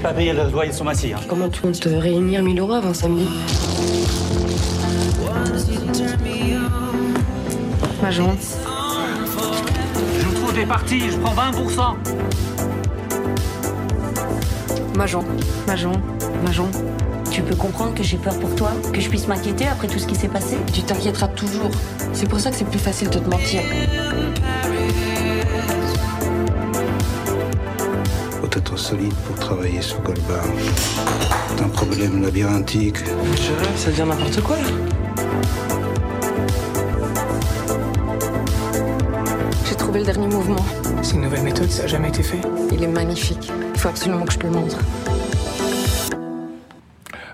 Vous 0.00 0.06
n'avez 0.06 0.14
pas 0.14 0.18
payé 0.18 0.32
le 0.32 0.50
loyer 0.50 0.70
de 0.70 0.74
son 0.74 0.84
massif. 0.84 1.14
Hein. 1.14 1.20
Comment 1.28 1.50
tu 1.50 1.60
comptes 1.60 1.84
réunir 1.84 2.42
1000 2.42 2.58
euros 2.58 2.72
avant 2.72 2.94
samedi 2.94 3.28
Majon. 8.00 8.34
Je 10.18 10.24
vous 10.24 10.34
trouve 10.36 10.54
des 10.54 10.64
parties, 10.64 11.10
je 11.10 11.18
prends 11.18 11.34
20%. 11.34 11.96
Majon, 14.96 15.22
Majon, 15.66 15.92
Majon. 16.46 16.70
Tu 17.30 17.42
peux 17.42 17.56
comprendre 17.56 17.92
que 17.94 18.02
j'ai 18.02 18.16
peur 18.16 18.38
pour 18.38 18.54
toi, 18.54 18.70
que 18.94 19.02
je 19.02 19.08
puisse 19.10 19.28
m'inquiéter 19.28 19.66
après 19.66 19.86
tout 19.86 19.98
ce 19.98 20.06
qui 20.06 20.14
s'est 20.14 20.28
passé 20.28 20.56
Tu 20.72 20.80
t'inquiéteras 20.80 21.28
toujours. 21.28 21.70
C'est 22.14 22.26
pour 22.26 22.40
ça 22.40 22.50
que 22.50 22.56
c'est 22.56 22.64
plus 22.64 22.78
facile 22.78 23.10
de 23.10 23.18
te 23.18 23.28
mentir. 23.28 23.60
Solide 28.80 29.12
pour 29.26 29.36
travailler 29.36 29.82
sur 29.82 30.00
Goldbar. 30.00 30.42
C'est 31.54 31.62
un 31.62 31.68
problème 31.68 32.22
labyrinthique. 32.22 32.96
Je 32.96 33.52
rêve, 33.52 33.76
ça 33.76 33.90
devient 33.90 34.06
n'importe 34.08 34.40
quoi 34.40 34.56
là. 34.56 34.62
J'ai 39.68 39.74
trouvé 39.76 40.00
le 40.00 40.06
dernier 40.06 40.28
mouvement. 40.28 40.64
C'est 41.02 41.16
une 41.16 41.22
nouvelle 41.22 41.42
méthode, 41.42 41.68
ça 41.68 41.82
n'a 41.82 41.88
jamais 41.88 42.08
été 42.08 42.22
fait. 42.22 42.40
Il 42.72 42.82
est 42.82 42.88
magnifique. 42.88 43.52
Il 43.74 43.78
faut 43.78 43.88
absolument 43.88 44.24
que 44.24 44.32
je 44.32 44.38
te 44.38 44.46
le 44.46 44.52
montre. 44.52 44.78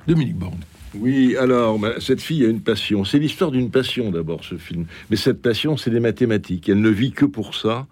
Dominique 0.09 0.37
Borne. 0.37 0.59
Oui, 0.99 1.37
alors, 1.37 1.79
bah, 1.79 1.93
cette 2.01 2.21
fille 2.21 2.45
a 2.45 2.49
une 2.49 2.61
passion. 2.61 3.05
C'est 3.05 3.21
l'histoire 3.21 3.53
d'une 3.53 3.71
passion 3.71 4.11
d'abord, 4.11 4.43
ce 4.43 4.57
film. 4.57 4.87
Mais 5.11 5.17
cette 5.17 5.41
passion, 5.43 5.77
c'est 5.77 5.91
les 5.91 6.01
mathématiques. 6.01 6.69
Elle 6.69 6.81
ne 6.81 6.91
vit 6.91 7.13
que 7.13 7.25
pour 7.25 7.55
ça. 7.55 7.87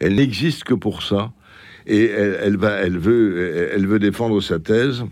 Elle 0.00 0.16
n'existe 0.16 0.64
que 0.64 0.74
pour 0.74 1.04
ça. 1.04 1.30
Et 1.86 2.06
elle, 2.06 2.56
va, 2.56 2.72
elle, 2.72 2.98
veut, 2.98 3.70
elle 3.72 3.86
veut 3.86 3.98
défendre 3.98 4.40
sa 4.40 4.58
thèse. 4.58 5.04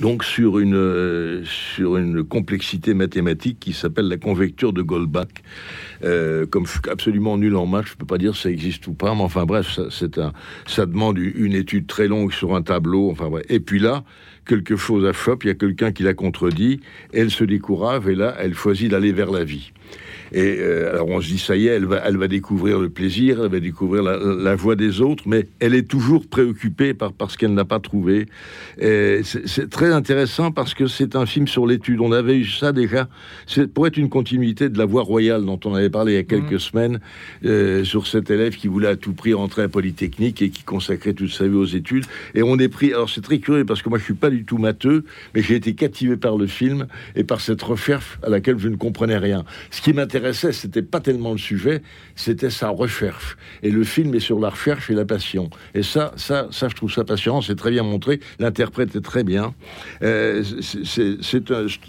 Donc 0.00 0.24
sur 0.24 0.58
une, 0.58 1.42
sur 1.44 1.96
une 1.96 2.22
complexité 2.22 2.92
mathématique 2.92 3.58
qui 3.58 3.72
s'appelle 3.72 4.08
la 4.08 4.18
convecture 4.18 4.72
de 4.72 4.82
Goldbach. 4.82 5.28
Euh, 6.04 6.44
comme 6.44 6.66
absolument 6.90 7.38
nul 7.38 7.56
en 7.56 7.64
maths, 7.64 7.86
je 7.86 7.94
peux 7.94 8.04
pas 8.04 8.18
dire 8.18 8.36
si 8.36 8.42
ça 8.42 8.50
existe 8.50 8.86
ou 8.88 8.92
pas, 8.92 9.14
mais 9.14 9.22
enfin 9.22 9.46
bref, 9.46 9.72
ça, 9.72 9.84
c'est 9.90 10.18
un, 10.18 10.32
ça 10.66 10.84
demande 10.84 11.18
une 11.18 11.54
étude 11.54 11.86
très 11.86 12.08
longue 12.08 12.32
sur 12.32 12.54
un 12.54 12.60
tableau. 12.60 13.10
Enfin 13.10 13.30
bref. 13.30 13.44
Et 13.48 13.58
puis 13.58 13.78
là, 13.78 14.04
quelque 14.46 14.76
chose 14.76 15.06
à 15.06 15.14
chope, 15.14 15.44
il 15.44 15.48
y 15.48 15.50
a 15.50 15.54
quelqu'un 15.54 15.92
qui 15.92 16.02
la 16.02 16.14
contredit, 16.14 16.80
elle 17.14 17.30
se 17.30 17.44
décourage 17.44 18.06
et 18.06 18.14
là, 18.14 18.36
elle 18.38 18.54
choisit 18.54 18.90
d'aller 18.90 19.12
vers 19.12 19.30
la 19.30 19.44
vie. 19.44 19.72
Et 20.32 20.56
euh, 20.58 20.92
alors 20.94 21.08
on 21.08 21.20
se 21.20 21.28
dit, 21.28 21.38
ça 21.38 21.56
y 21.56 21.68
est, 21.68 21.70
elle 21.70 21.86
va, 21.86 22.02
elle 22.04 22.16
va 22.16 22.28
découvrir 22.28 22.78
le 22.78 22.88
plaisir, 22.88 23.44
elle 23.44 23.50
va 23.50 23.60
découvrir 23.60 24.02
la, 24.02 24.16
la 24.16 24.56
voix 24.56 24.74
des 24.74 25.00
autres, 25.00 25.24
mais 25.26 25.46
elle 25.60 25.74
est 25.74 25.88
toujours 25.88 26.26
préoccupée 26.26 26.94
par, 26.94 27.12
par 27.12 27.30
ce 27.30 27.38
qu'elle 27.38 27.54
n'a 27.54 27.64
pas 27.64 27.78
trouvé. 27.80 28.26
C'est 28.78 29.70
très 29.70 29.92
intéressant 29.92 30.50
parce 30.50 30.74
que 30.74 30.86
c'est 30.86 31.16
un 31.16 31.26
film 31.26 31.46
sur 31.46 31.66
l'étude. 31.66 32.00
On 32.00 32.12
avait 32.12 32.36
eu 32.36 32.44
ça 32.44 32.72
déjà. 32.72 33.08
C'est 33.46 33.72
pour 33.72 33.86
être 33.86 33.96
une 33.96 34.08
continuité 34.08 34.68
de 34.68 34.78
La 34.78 34.84
Voix 34.84 35.02
Royale 35.02 35.44
dont 35.44 35.60
on 35.64 35.74
avait 35.74 35.90
parlé 35.90 36.12
il 36.12 36.16
y 36.16 36.18
a 36.18 36.24
quelques 36.24 36.60
semaines 36.60 37.00
euh, 37.44 37.84
sur 37.84 38.06
cet 38.06 38.30
élève 38.30 38.56
qui 38.56 38.68
voulait 38.68 38.88
à 38.88 38.96
tout 38.96 39.12
prix 39.12 39.34
rentrer 39.34 39.62
à 39.62 39.68
Polytechnique 39.68 40.42
et 40.42 40.50
qui 40.50 40.62
consacrait 40.62 41.12
toute 41.12 41.30
sa 41.30 41.46
vie 41.46 41.54
aux 41.54 41.64
études. 41.64 42.04
Et 42.34 42.42
on 42.42 42.58
est 42.58 42.68
pris. 42.68 42.92
Alors 42.92 43.10
c'est 43.10 43.20
très 43.20 43.38
curieux 43.38 43.64
parce 43.64 43.82
que 43.82 43.88
moi 43.88 43.98
je 43.98 44.04
suis 44.04 44.14
pas 44.14 44.30
du 44.30 44.44
tout 44.44 44.58
matheux, 44.58 45.04
mais 45.34 45.42
j'ai 45.42 45.54
été 45.54 45.74
captivé 45.74 46.16
par 46.16 46.36
le 46.36 46.46
film 46.46 46.86
et 47.14 47.24
par 47.24 47.40
cette 47.40 47.62
recherche 47.62 48.18
à 48.22 48.28
laquelle 48.28 48.58
je 48.58 48.68
ne 48.68 48.76
comprenais 48.76 49.18
rien. 49.18 49.44
Ce 49.76 49.82
qui 49.82 49.92
m'intéressait, 49.92 50.52
c'était 50.52 50.80
pas 50.80 51.00
tellement 51.00 51.32
le 51.32 51.38
sujet, 51.38 51.82
c'était 52.14 52.48
sa 52.48 52.70
recherche. 52.70 53.36
Et 53.62 53.70
le 53.70 53.84
film 53.84 54.14
est 54.14 54.20
sur 54.20 54.40
la 54.40 54.48
recherche 54.48 54.88
et 54.88 54.94
la 54.94 55.04
passion. 55.04 55.50
Et 55.74 55.82
ça, 55.82 56.12
ça, 56.16 56.48
ça, 56.50 56.68
je 56.68 56.74
trouve 56.74 56.90
ça 56.90 57.04
passionnant. 57.04 57.42
C'est 57.42 57.56
très 57.56 57.72
bien 57.72 57.82
montré. 57.82 58.20
L'interprète 58.38 58.96
est 58.96 59.02
très 59.02 59.22
bien. 59.22 59.52
Euh, 60.00 60.42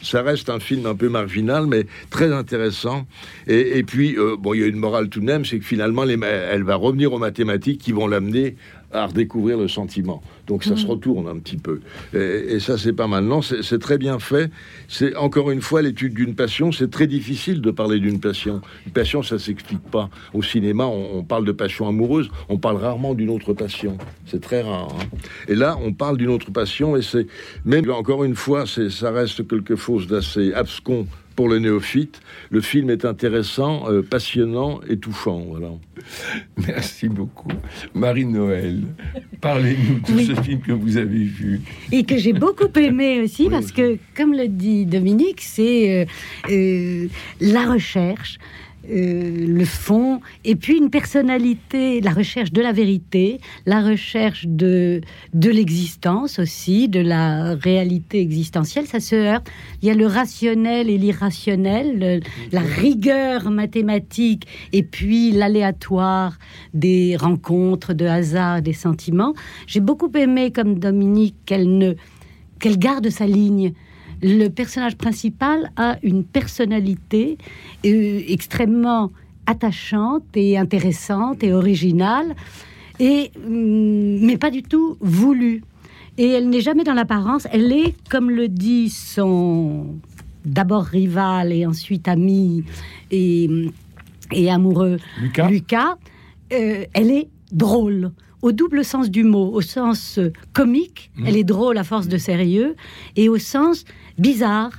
ça 0.04 0.22
reste 0.22 0.50
un 0.50 0.60
film 0.60 0.86
un 0.86 0.96
peu 0.96 1.08
marginal, 1.08 1.66
mais 1.66 1.86
très 2.10 2.34
intéressant. 2.34 3.08
Et, 3.48 3.84
puis, 3.84 4.18
euh, 4.18 4.36
bon, 4.38 4.54
il 4.54 4.60
y 4.60 4.64
a 4.64 4.68
une 4.68 4.76
morale 4.76 5.08
tout 5.08 5.22
de 5.22 5.26
même, 5.26 5.46
c'est 5.46 5.58
que 5.58 5.66
finalement, 5.66 6.04
elle 6.04 6.64
va 6.64 6.76
revenir 6.76 7.14
aux 7.14 7.20
mathématiques 7.20 7.80
qui 7.80 7.94
vont 7.94 8.08
l'amener 8.08 8.58
à 8.92 9.06
redécouvrir 9.08 9.58
le 9.58 9.68
sentiment. 9.68 10.22
Donc 10.48 10.64
ça 10.64 10.78
se 10.78 10.86
retourne 10.86 11.28
un 11.28 11.38
petit 11.40 11.58
peu. 11.58 11.82
Et, 12.14 12.54
et 12.56 12.60
ça, 12.60 12.78
c'est 12.78 12.94
pas 12.94 13.08
mal. 13.08 13.26
Non, 13.26 13.42
c'est 13.42 13.80
très 13.80 13.98
bien 13.98 14.18
fait. 14.20 14.50
C'est 14.88 15.16
encore 15.16 15.52
une 15.52 15.62
fois 15.62 15.82
l'étude 15.82 16.14
d'une 16.14 16.36
passion. 16.36 16.72
C'est 16.72 16.90
très 16.90 17.08
difficile 17.08 17.62
de 17.62 17.72
parler 17.72 18.00
d'une 18.00 18.20
passion. 18.20 18.62
Une 18.86 18.94
passion, 18.94 19.24
ça 19.24 19.40
s'explique 19.40 19.84
pas. 19.92 20.10
Au 20.34 20.42
cinéma, 20.42 20.86
on, 20.86 21.18
on 21.18 21.24
parle 21.24 21.46
de 21.46 21.52
passion 21.52 21.88
amoureuse. 21.88 22.30
On 22.48 22.58
parle 22.58 22.78
rarement 22.78 23.14
d'une 23.14 23.30
autre 23.30 23.54
passion. 23.54 23.98
C'est 24.26 24.42
très 24.42 24.62
rare. 24.62 24.88
hein. 24.98 25.18
Et 25.48 25.56
là, 25.56 25.78
on 25.84 25.92
parle 25.94 26.18
d'une 26.18 26.30
autre 26.30 26.52
passion. 26.52 26.96
Et 26.96 27.02
c'est 27.02 27.28
même 27.66 27.90
encore 27.92 28.24
une 28.24 28.36
fois, 28.36 28.66
ça 28.66 29.12
reste 29.12 29.48
quelque 29.48 29.76
chose 29.76 30.08
d'assez 30.08 30.54
abscon 30.54 31.08
pour 31.36 31.50
le 31.50 31.60
néophyte. 31.60 32.20
Le 32.50 32.62
film 32.62 32.90
est 32.90 33.06
intéressant, 33.06 33.92
euh, 33.92 34.02
passionnant 34.02 34.80
et 34.90 34.98
touchant. 34.98 35.40
Voilà. 35.50 35.70
Merci 36.68 37.10
beaucoup. 37.10 37.50
Marie-Noël, 37.94 38.82
parlez-nous 39.42 40.00
de 40.00 40.14
Oui. 40.18 40.26
ce 40.26 40.42
film 40.42 40.62
que 40.62 40.72
vous 40.72 40.98
avez 40.98 41.24
vu. 41.24 41.62
et 41.92 42.04
que 42.04 42.18
j'ai 42.18 42.34
beaucoup 42.34 42.68
aimé 42.80 43.22
aussi 43.22 43.50
parce 43.50 43.72
que, 43.72 43.98
comme 44.16 44.34
le 44.34 44.48
dit 44.48 44.86
Dominique, 44.86 45.42
c'est 45.42 46.02
euh, 46.02 46.06
euh, 46.52 47.08
la 47.42 47.72
recherche, 47.72 48.38
euh, 48.90 49.46
le 49.48 49.66
fond, 49.66 50.22
et 50.46 50.56
puis 50.56 50.78
une 50.78 50.90
personnalité, 50.90 52.02
la 52.02 52.12
recherche 52.12 52.52
de 52.52 52.62
la 52.62 52.72
vérité, 52.72 53.40
la 53.66 53.82
recherche 53.82 54.46
de, 54.48 55.02
de 55.34 55.50
l'existence 55.50 56.40
aussi, 56.40 56.88
de 56.88 57.00
la 57.00 57.56
réalité 57.56 58.22
existentielle. 58.22 58.86
Ça 58.88 59.00
se 59.00 59.16
heurte. 59.16 59.48
Il 59.82 59.88
y 59.88 59.92
a 59.92 59.94
le 59.94 60.06
rationnel 60.06 60.90
et 60.90 60.98
l'irrationnel, 60.98 62.00
le- 62.00 62.20
la 62.52 62.62
rigueur 62.62 63.50
mathématique, 63.52 64.48
et 64.74 64.84
puis 64.84 65.32
l'aléatoire 65.32 66.38
des 66.74 67.16
rencontres, 67.18 67.94
de 67.94 68.06
hasard, 68.06 68.62
des 68.62 68.74
sentiments. 68.74 69.34
J'ai 69.68 69.80
beaucoup 69.82 70.12
aimé, 70.16 70.52
comme 70.52 70.80
Dominique, 70.80 71.36
qu'elle 71.46 71.78
ne 71.78 71.94
qu'elle 72.60 72.80
garde 72.80 73.10
sa 73.10 73.28
ligne. 73.28 73.74
Le 74.22 74.48
personnage 74.48 74.98
principal 74.98 75.72
a 75.76 75.98
une 76.04 76.24
personnalité 76.24 77.38
euh, 77.86 78.22
extrêmement 78.28 79.12
attachante 79.46 80.26
et 80.36 80.58
intéressante 80.58 81.44
et 81.44 81.54
originale. 81.54 82.36
et 83.00 83.32
hum, 83.46 84.20
mais 84.26 84.38
pas 84.38 84.52
du 84.52 84.64
tout 84.64 84.98
voulue. 85.00 85.64
Et 86.18 86.30
elle 86.30 86.50
n'est 86.50 86.62
jamais 86.62 86.84
dans 86.84 86.96
l'apparence. 86.96 87.48
Elle 87.52 87.72
est, 87.72 87.96
comme 88.10 88.32
le 88.32 88.48
dit 88.48 88.90
son 88.90 89.86
d'abord 90.46 90.84
rival 90.84 91.52
et 91.52 91.66
ensuite 91.66 92.08
ami 92.08 92.64
et, 93.12 93.50
et 94.32 94.50
amoureux 94.50 94.98
Lucas, 95.50 95.98
euh, 96.54 96.86
elle 96.94 97.12
est 97.12 97.28
drôle 97.52 98.12
au 98.42 98.52
double 98.52 98.84
sens 98.86 99.10
du 99.10 99.24
mot, 99.24 99.50
au 99.54 99.62
sens 99.62 100.18
euh, 100.20 100.32
comique, 100.54 101.12
Mmh. 101.18 101.26
elle 101.28 101.38
est 101.38 101.44
drôle 101.44 101.78
à 101.80 101.84
force 101.84 102.08
de 102.08 102.18
sérieux, 102.18 102.76
et 103.16 103.28
au 103.30 103.38
sens 103.40 103.84
bizarre, 104.20 104.72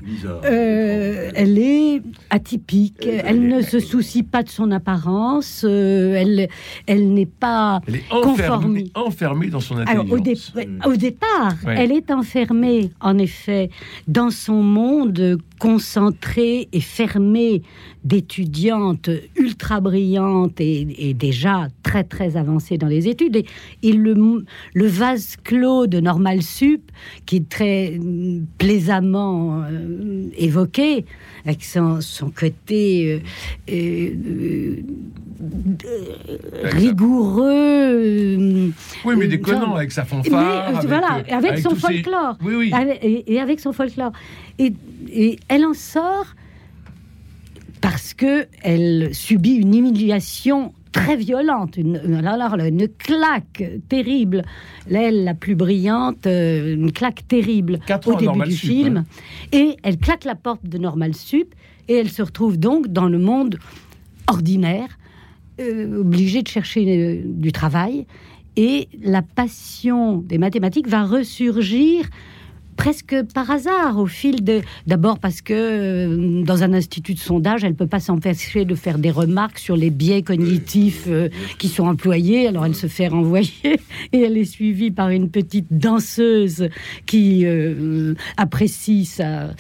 euh, 0.45 1.31
elle 1.35 1.59
est 1.59 2.03
atypique, 2.31 3.05
elle, 3.07 3.49
ne 3.49 3.61
se 3.63 3.81
soucie 3.81 4.23
pas 4.23 4.43
de 4.45 4.49
son 4.49 4.71
apparence, 4.71 5.65
euh, 5.69 6.15
elle, 6.15 6.49
elle 6.87 7.13
n'est 7.13 7.27
pas 7.27 7.81
Elle 7.89 7.97
est 7.97 8.13
enfermée, 8.13 8.91
enfermée 8.95 9.49
dans 9.49 9.61
son 9.61 9.77
Alors, 9.79 10.07
au, 10.11 10.17
intelligence. 10.17 10.53
dé- 10.55 10.69
au 10.87 10.95
départ, 10.97 11.55
Ouais. 11.67 11.75
elle 11.79 11.93
est 11.93 12.11
enfermée, 12.13 12.91
en 13.01 13.19
effet, 13.19 13.71
dans 14.07 14.31
son 14.31 14.63
monde 14.63 15.39
concentré 15.59 16.69
et 16.73 16.81
fermé 16.81 17.63
d'étudiantes 18.05 19.11
ultra 19.37 19.81
brillantes 19.81 20.61
et, 20.61 21.09
et 21.11 21.15
déjà 21.15 21.69
très 21.89 22.05
très 22.05 22.37
avancées 22.37 22.77
dans 22.77 22.87
les 22.97 23.09
études. 23.09 23.37
Et, 23.37 23.47
et 23.83 23.93
le, 23.93 24.15
le 24.75 24.87
vase 24.87 25.37
clos 25.43 25.87
de 25.87 26.01
Normal 26.01 26.43
Sup, 26.43 26.83
qui 27.27 27.37
est 27.37 27.49
très 27.49 27.93
mm, 27.99 28.45
plaisamment 28.59 29.63
euh, 29.63 30.27
évoqué, 30.37 31.07
avec 31.47 31.65
son, 31.65 32.01
son 32.03 32.29
côté 32.31 33.23
euh, 33.71 33.73
euh, 33.75 34.77
rigoureux. 36.65 37.97
Oui, 39.05 39.15
mais 39.17 39.27
déconnant, 39.29 39.75
avec 39.77 39.93
sa 39.93 40.05
fanfare. 40.05 40.69
avec, 40.69 40.87
voilà, 40.87 41.23
avec, 41.31 41.59
son 41.59 41.71
ses- 41.71 41.77
folklore. 41.77 42.37
Oui, 42.45 42.55
oui. 42.55 42.71
Avec- 42.73 42.99
et, 43.03 43.33
et 43.35 43.41
avec 43.41 43.61
son 43.61 43.73
folklore. 43.73 44.13
Et, 44.59 44.73
et 45.11 45.39
elle 45.49 45.65
en 45.65 45.75
sort 45.75 46.27
parce 47.81 48.13
que 48.13 48.47
elle 48.63 49.11
subit 49.15 49.55
une 49.55 49.75
humiliation 49.75 50.73
très 50.93 51.17
violente, 51.17 51.77
une, 51.77 51.97
alors 52.25 52.57
là, 52.57 52.67
une 52.69 52.89
claque 52.89 53.63
terrible, 53.89 54.43
l'aile 54.89 55.25
la 55.25 55.35
plus 55.35 55.55
brillante, 55.55 56.27
euh, 56.27 56.75
une 56.75 56.93
claque 56.93 57.27
terrible 57.29 57.79
Quatre 57.87 58.09
au 58.09 58.13
début 58.15 58.27
Normal 58.27 58.49
du 58.49 58.55
Sup, 58.57 58.69
film. 58.69 58.97
hein. 58.99 59.05
Et 59.53 59.77
elle 59.83 59.99
claque 59.99 60.25
la 60.25 60.35
porte 60.35 60.65
de 60.67 60.79
Normal 60.79 61.15
Sup 61.15 61.55
et 61.89 61.95
elle 61.95 62.11
se 62.11 62.23
retrouve 62.23 62.59
donc 62.59 62.89
dans 62.89 63.09
le 63.09 63.19
monde 63.19 63.59
ordinaire, 64.27 64.99
euh, 65.61 66.01
obligée 66.01 66.43
de 66.43 66.49
chercher 66.49 66.85
euh, 66.87 67.23
du 67.25 67.53
travail. 67.53 68.07
Et 68.57 68.89
la 69.03 69.23
passion 69.23 70.19
des 70.19 70.39
mathématiques 70.39 70.89
va 70.89 71.05
ressurgir 71.05 72.05
presque 72.79 73.17
par 73.35 73.51
hasard 73.51 73.99
au 73.99 74.07
fil 74.07 74.43
de 74.45 74.63
d'abord 74.87 75.19
parce 75.19 75.43
que 75.43 75.53
euh, 75.53 76.43
dans 76.45 76.63
un 76.63 76.73
institut 76.73 77.15
de 77.15 77.19
sondage 77.19 77.65
elle 77.65 77.75
peut 77.75 77.89
pas 77.89 77.99
s'empêcher 77.99 78.65
de 78.65 78.77
faire 78.77 78.99
des 78.99 79.11
remarques 79.11 79.59
sur 79.59 79.77
les 79.77 79.91
biais 79.91 80.23
cognitifs 80.23 81.07
euh, 81.09 81.29
qui 81.59 81.69
sont 81.69 81.87
employés. 81.87 82.47
Alors 82.47 82.65
elle 82.65 82.77
se 82.77 82.87
fait 82.87 83.09
renvoyer 83.09 83.51
et 84.13 84.21
elle 84.21 84.39
est 84.39 84.45
suivie 84.45 84.93
par 84.93 85.11
une 85.11 85.29
petite 85.29 85.67
danseuse 85.73 86.69
qui 87.05 87.45
euh, 87.45 88.15
apprécie 88.37 89.05
sa 89.05 89.51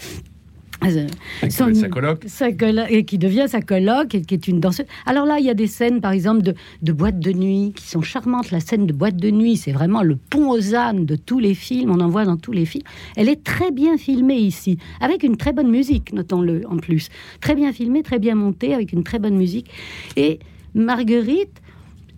euh, 0.84 1.06
Et 1.42 1.48
qui 1.48 1.56
va 1.56 1.68
être 1.70 1.76
sa 1.76 1.88
coloc. 1.88 2.24
sa 2.26 2.52
colo- 2.52 2.86
et 2.88 3.04
qui 3.04 3.18
devient 3.18 3.46
sa 3.48 3.60
coloc 3.60 4.14
et 4.14 4.22
qui 4.22 4.34
est 4.34 4.48
une 4.48 4.60
danseuse. 4.60 4.86
Alors 5.06 5.26
là, 5.26 5.38
il 5.40 5.44
y 5.46 5.50
a 5.50 5.54
des 5.54 5.66
scènes, 5.66 6.00
par 6.00 6.12
exemple, 6.12 6.42
de, 6.42 6.54
de 6.82 6.92
boîtes 6.92 7.18
de 7.18 7.32
nuit 7.32 7.72
qui 7.74 7.86
sont 7.88 8.02
charmantes. 8.02 8.50
La 8.50 8.60
scène 8.60 8.86
de 8.86 8.92
boîte 8.92 9.16
de 9.16 9.30
nuit, 9.30 9.56
c'est 9.56 9.72
vraiment 9.72 10.02
le 10.02 10.16
pont 10.16 10.50
aux 10.50 10.74
ânes 10.74 11.04
de 11.04 11.16
tous 11.16 11.38
les 11.40 11.54
films. 11.54 11.90
On 11.90 12.00
en 12.00 12.08
voit 12.08 12.24
dans 12.24 12.36
tous 12.36 12.52
les 12.52 12.64
films. 12.64 12.84
Elle 13.16 13.28
est 13.28 13.42
très 13.42 13.70
bien 13.70 13.98
filmée 13.98 14.38
ici, 14.38 14.78
avec 15.00 15.22
une 15.22 15.36
très 15.36 15.52
bonne 15.52 15.70
musique, 15.70 16.12
notons-le 16.12 16.62
en 16.68 16.76
plus. 16.76 17.08
Très 17.40 17.54
bien 17.54 17.72
filmée, 17.72 18.02
très 18.02 18.18
bien 18.18 18.34
montée, 18.34 18.74
avec 18.74 18.92
une 18.92 19.02
très 19.02 19.18
bonne 19.18 19.36
musique. 19.36 19.70
Et 20.16 20.38
Marguerite 20.74 21.60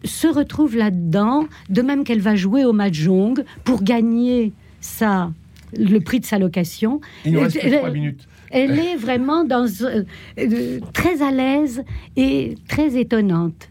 se 0.05 0.27
retrouve 0.27 0.77
là-dedans, 0.77 1.47
de 1.69 1.83
même 1.83 2.05
qu'elle 2.05 2.21
va 2.21 2.35
jouer 2.35 2.65
au 2.65 2.73
mahjong 2.73 3.45
pour 3.65 3.83
gagner 3.83 4.53
sa 4.81 5.31
le 5.77 5.99
prix 6.01 6.21
de 6.21 6.25
sa 6.27 6.39
location. 6.39 7.01
Il 7.25 7.33
nous 7.33 7.41
reste 7.41 7.59
que 7.61 7.67
Elle- 7.67 7.79
trois 7.79 7.91
minutes. 7.91 8.27
elle 8.51 8.79
est 8.79 8.97
vraiment 8.97 9.45
dans, 9.45 9.67
euh, 9.83 10.05
euh, 10.39 10.81
très 10.93 11.23
à 11.23 11.31
l'aise 11.31 11.83
et 12.17 12.55
très 12.69 12.99
étonnante. 12.99 13.69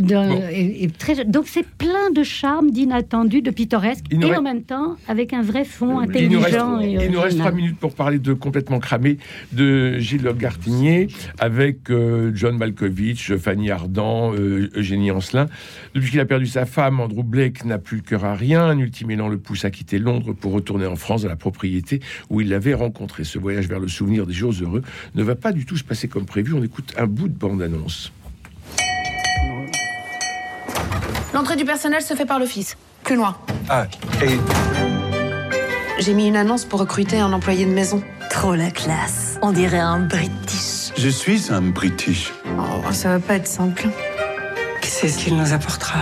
Dans- 0.00 0.40
et- 0.50 0.84
et 0.84 0.88
très- 0.88 1.24
donc 1.24 1.44
c'est 1.48 1.66
plein 1.66 2.10
de 2.14 2.22
charme, 2.22 2.70
d'inattendu, 2.70 3.42
de 3.42 3.50
pittoresque, 3.50 4.04
et 4.10 4.16
reste- 4.16 4.38
en 4.38 4.42
même 4.42 4.62
temps 4.62 4.96
avec 5.06 5.32
un 5.34 5.42
vrai 5.42 5.64
fond 5.64 6.00
Il 6.14 6.30
nous, 6.30 6.40
reste, 6.40 6.54
intelligent. 6.56 6.80
et 6.80 7.04
il 7.06 7.10
nous 7.10 7.20
reste 7.20 7.38
trois 7.38 7.52
minutes 7.52 7.76
pour 7.78 7.94
parler 7.94 8.18
de 8.18 8.32
Complètement 8.32 8.78
cramé 8.80 9.18
de 9.52 9.98
Gilles 9.98 10.26
Gartinier 10.38 11.08
avec 11.38 11.90
euh, 11.90 12.32
John 12.34 12.56
Malkovich, 12.56 13.36
Fanny 13.36 13.70
Ardant, 13.70 14.32
euh, 14.34 14.70
Eugénie 14.74 15.10
Ancelin. 15.10 15.48
Depuis 15.94 16.10
qu'il 16.10 16.20
a 16.20 16.24
perdu 16.24 16.46
sa 16.46 16.64
femme, 16.64 16.98
Andrew 17.00 17.22
Blake 17.22 17.64
n'a 17.64 17.78
plus 17.78 17.98
le 17.98 18.02
cœur 18.02 18.24
à 18.24 18.34
rien. 18.34 18.64
Un 18.64 18.78
ultime 18.78 19.10
élan 19.10 19.28
le 19.28 19.36
pousse 19.38 19.64
à 19.64 19.70
quitter 19.70 19.98
Londres 19.98 20.32
pour 20.32 20.52
retourner 20.52 20.86
en 20.86 20.96
France, 20.96 21.24
à 21.24 21.28
la 21.28 21.36
propriété 21.36 22.00
où 22.30 22.40
il 22.40 22.48
l'avait 22.48 22.74
rencontré. 22.74 23.24
Ce 23.24 23.38
voyage 23.38 23.68
vers 23.68 23.80
le 23.80 23.88
souvenir 23.88 24.26
des 24.26 24.32
jours 24.32 24.52
heureux 24.60 24.82
ne 25.14 25.22
va 25.22 25.34
pas 25.34 25.52
du 25.52 25.66
tout 25.66 25.76
se 25.76 25.84
passer 25.84 26.08
comme 26.08 26.24
prévu. 26.24 26.54
On 26.54 26.62
écoute 26.64 26.94
un 26.96 27.06
bout 27.06 27.28
de 27.28 27.36
bande-annonce. 27.38 28.10
L'entrée 31.34 31.56
du 31.56 31.64
personnel 31.64 32.02
se 32.02 32.14
fait 32.14 32.26
par 32.26 32.38
l'office. 32.38 32.76
Plus 33.04 33.16
loin. 33.16 33.36
Ah, 33.68 33.86
et 34.22 34.38
J'ai 35.98 36.14
mis 36.14 36.28
une 36.28 36.36
annonce 36.36 36.64
pour 36.64 36.80
recruter 36.80 37.18
un 37.18 37.32
employé 37.32 37.64
de 37.64 37.70
maison. 37.70 38.02
Trop 38.30 38.54
la 38.54 38.70
classe. 38.70 39.38
On 39.42 39.52
dirait 39.52 39.78
un 39.78 40.00
British. 40.00 40.92
je 40.96 41.08
suis 41.08 41.50
un 41.50 41.62
British. 41.62 42.32
Oh, 42.58 42.92
ça 42.92 43.10
va 43.10 43.18
pas 43.18 43.34
être 43.34 43.46
simple. 43.46 43.88
Qu'est-ce 44.80 45.18
qu'il 45.18 45.36
nous 45.36 45.52
apportera 45.52 45.98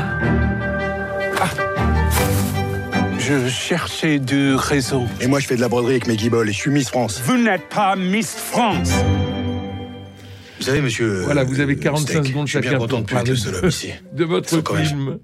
Je 3.18 3.48
cherchais 3.48 4.18
du 4.18 4.54
réseau. 4.54 5.06
Et 5.20 5.26
moi, 5.28 5.38
je 5.38 5.46
fais 5.46 5.54
de 5.56 5.60
la 5.60 5.68
broderie 5.68 5.92
avec 5.92 6.08
mes 6.08 6.16
guibolles 6.16 6.48
et 6.48 6.52
je 6.52 6.58
suis 6.58 6.70
Miss 6.70 6.88
France. 6.88 7.20
Vous 7.24 7.36
n'êtes 7.36 7.68
pas 7.68 7.94
Miss 7.94 8.34
France. 8.34 8.90
Vous 10.60 10.66
savez, 10.66 10.82
monsieur. 10.82 11.22
Voilà, 11.22 11.42
vous 11.42 11.60
avez 11.60 11.72
euh, 11.72 11.80
45 11.80 12.06
Steak, 12.06 12.26
secondes 12.26 12.46
Je 12.46 12.50
suis 12.52 12.60
bien 12.60 12.70
chacun 12.70 12.78
content 12.78 12.96
pour 12.96 13.00
de 13.00 13.06
plus 13.06 13.14
parler 13.14 13.30
de 13.30 13.34
ce 13.34 13.48
homme 13.48 13.68
ici. 13.68 13.88
de 14.12 14.24
votre 14.24 14.76
film. 14.76 15.18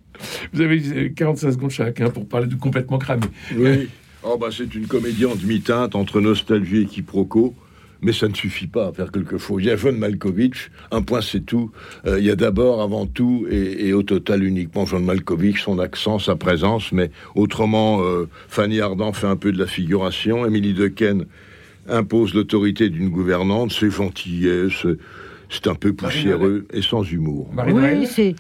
Vous 0.54 0.60
avez 0.62 0.82
euh, 0.94 1.08
45 1.14 1.52
secondes 1.52 1.70
chacun 1.70 2.08
pour 2.08 2.26
parler 2.26 2.46
de 2.46 2.54
Complètement 2.54 2.98
cramé. 2.98 3.26
Oui. 3.54 3.88
Oh, 4.22 4.38
bah, 4.38 4.48
c'est 4.50 4.74
une 4.74 4.86
comédie 4.86 5.26
en 5.26 5.34
demi-teinte 5.34 5.94
entre 5.94 6.22
nostalgie 6.22 6.82
et 6.82 6.86
quiproquo. 6.86 7.54
Mais 8.00 8.12
ça 8.12 8.28
ne 8.28 8.34
suffit 8.34 8.66
pas 8.66 8.88
à 8.88 8.92
faire 8.92 9.12
quelque 9.12 9.36
chose. 9.36 9.62
Il 9.62 9.66
y 9.66 9.70
a 9.70 9.76
John 9.76 9.96
Malkovich, 9.96 10.70
un 10.90 11.02
point 11.02 11.20
c'est 11.20 11.40
tout. 11.40 11.70
Euh, 12.06 12.18
il 12.18 12.24
y 12.24 12.30
a 12.30 12.36
d'abord, 12.36 12.82
avant 12.82 13.06
tout, 13.06 13.46
et, 13.50 13.88
et 13.88 13.92
au 13.92 14.02
total 14.02 14.42
uniquement 14.42 14.84
John 14.86 15.04
Malkovich, 15.04 15.62
son 15.62 15.78
accent, 15.78 16.18
sa 16.18 16.36
présence, 16.36 16.92
mais 16.92 17.10
autrement, 17.34 18.02
euh, 18.02 18.28
Fanny 18.48 18.80
Ardant 18.80 19.12
fait 19.12 19.26
un 19.26 19.36
peu 19.36 19.50
de 19.50 19.58
la 19.58 19.66
figuration, 19.66 20.46
Émilie 20.46 20.74
Dequesne 20.74 21.26
impose 21.88 22.34
l'autorité 22.34 22.88
d'une 22.88 23.08
gouvernante, 23.08 23.72
c'est 23.72 23.90
gentillet, 23.90 24.66
c'est- 25.48 25.66
un 25.66 25.74
peu 25.74 25.92
poussiéreux 25.92 26.66
et 26.72 26.82
sans 26.82 27.02
humour. 27.02 27.48
Oui, 27.68 28.06
c'est 28.06 28.34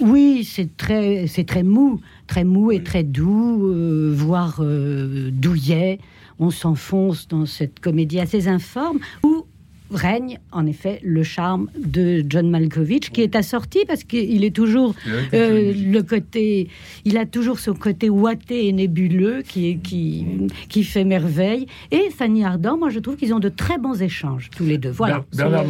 oui, 0.00 0.44
c'est 0.50 0.76
très, 0.78 1.26
c'est 1.26 1.44
très 1.44 1.62
mou, 1.62 2.00
très 2.26 2.44
mou 2.44 2.72
et 2.72 2.82
très 2.82 3.02
doux, 3.02 3.66
euh, 3.66 4.10
voire 4.16 4.58
euh, 4.60 5.30
douillet. 5.30 5.98
On 6.38 6.50
s'enfonce 6.50 7.28
dans 7.28 7.44
cette 7.44 7.80
comédie 7.80 8.18
assez 8.18 8.48
informe 8.48 8.98
où 9.22 9.44
règne 9.90 10.38
en 10.52 10.66
effet 10.66 11.00
le 11.02 11.22
charme 11.22 11.68
de 11.78 12.24
John 12.28 12.48
Malkovich 12.50 13.10
qui 13.10 13.22
est 13.22 13.34
assorti 13.36 13.80
parce 13.86 14.04
qu'il 14.04 14.44
est 14.44 14.54
toujours 14.54 14.94
euh, 15.34 15.72
le 15.74 16.00
côté 16.02 16.68
il 17.04 17.16
a 17.18 17.26
toujours 17.26 17.58
ce 17.58 17.70
côté 17.70 18.08
ouaté 18.08 18.66
et 18.68 18.72
nébuleux 18.72 19.42
qui 19.46 19.78
qui 19.78 20.26
qui 20.68 20.84
fait 20.84 21.04
merveille 21.04 21.66
et 21.90 22.10
Fanny 22.16 22.44
Ardant 22.44 22.76
moi 22.78 22.90
je 22.90 22.98
trouve 23.00 23.16
qu'ils 23.16 23.34
ont 23.34 23.40
de 23.40 23.48
très 23.48 23.78
bons 23.78 24.00
échanges 24.00 24.48
tous 24.56 24.64
les 24.64 24.78
deux 24.78 24.90
voilà 24.90 25.24
Ber- 25.32 25.50
Bernard 25.50 25.64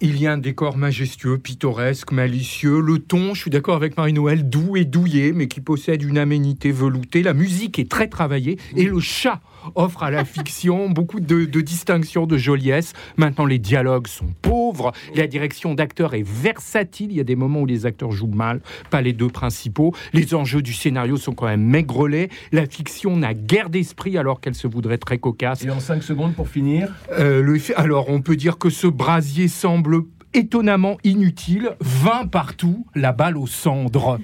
Il 0.00 0.20
y 0.20 0.26
a 0.26 0.32
un 0.32 0.38
décor 0.38 0.76
majestueux, 0.76 1.38
pittoresque, 1.38 2.12
malicieux. 2.12 2.80
Le 2.80 2.98
ton, 2.98 3.34
je 3.34 3.40
suis 3.40 3.50
d'accord 3.50 3.76
avec 3.76 3.96
Marie-Noël, 3.96 4.48
doux 4.48 4.76
et 4.76 4.84
douillet, 4.84 5.32
mais 5.34 5.46
qui 5.48 5.60
possède 5.60 6.02
une 6.02 6.18
aménité 6.18 6.72
veloutée. 6.72 7.22
La 7.22 7.32
musique 7.34 7.78
est 7.78 7.90
très 7.90 8.08
travaillée. 8.08 8.58
Et 8.76 8.84
le 8.84 9.00
chat 9.00 9.40
offre 9.74 10.02
à 10.02 10.10
la 10.10 10.24
fiction 10.24 10.90
beaucoup 10.90 11.20
de, 11.20 11.44
de 11.44 11.60
distinctions, 11.60 12.26
de 12.26 12.36
joliesse. 12.36 12.92
Maintenant, 13.16 13.46
les 13.46 13.58
dialogues 13.58 14.06
sont 14.06 14.28
pauvres. 14.42 14.92
La 15.14 15.26
direction 15.26 15.74
d'acteurs 15.74 16.14
est 16.14 16.26
versatile. 16.26 17.10
Il 17.10 17.16
y 17.16 17.20
a 17.20 17.24
des 17.24 17.36
moments 17.36 17.60
où 17.60 17.66
les 17.66 17.86
acteurs 17.86 18.12
jouent 18.12 18.26
mal, 18.26 18.60
pas 18.90 19.02
les 19.02 19.12
deux 19.12 19.28
principaux. 19.28 19.94
Les 20.12 20.34
enjeux 20.34 20.62
du 20.62 20.72
scénario 20.72 21.16
sont 21.16 21.32
quand 21.32 21.46
même 21.46 21.64
maigrelets. 21.64 22.28
La 22.52 22.66
fiction 22.66 23.16
n'a 23.16 23.34
guère 23.34 23.70
d'esprit 23.70 24.18
alors 24.18 24.40
qu'elle 24.40 24.54
se 24.54 24.66
voudrait 24.66 24.98
très 24.98 25.18
cocasse. 25.18 25.64
Et 25.64 25.70
en 25.70 25.80
5 25.80 26.02
secondes 26.02 26.34
pour 26.34 26.48
finir. 26.48 26.92
Euh, 27.12 27.42
le 27.42 27.58
alors, 27.76 28.10
on 28.10 28.20
peut 28.20 28.36
dire 28.36 28.58
que 28.58 28.68
ce 28.68 28.86
brasier 28.86 29.48
semble 29.48 30.02
étonnamment 30.34 30.98
inutile. 31.04 31.70
20 31.80 32.28
partout, 32.30 32.86
la 32.94 33.12
balle 33.12 33.36
aux 33.36 33.46
cendres. 33.46 34.18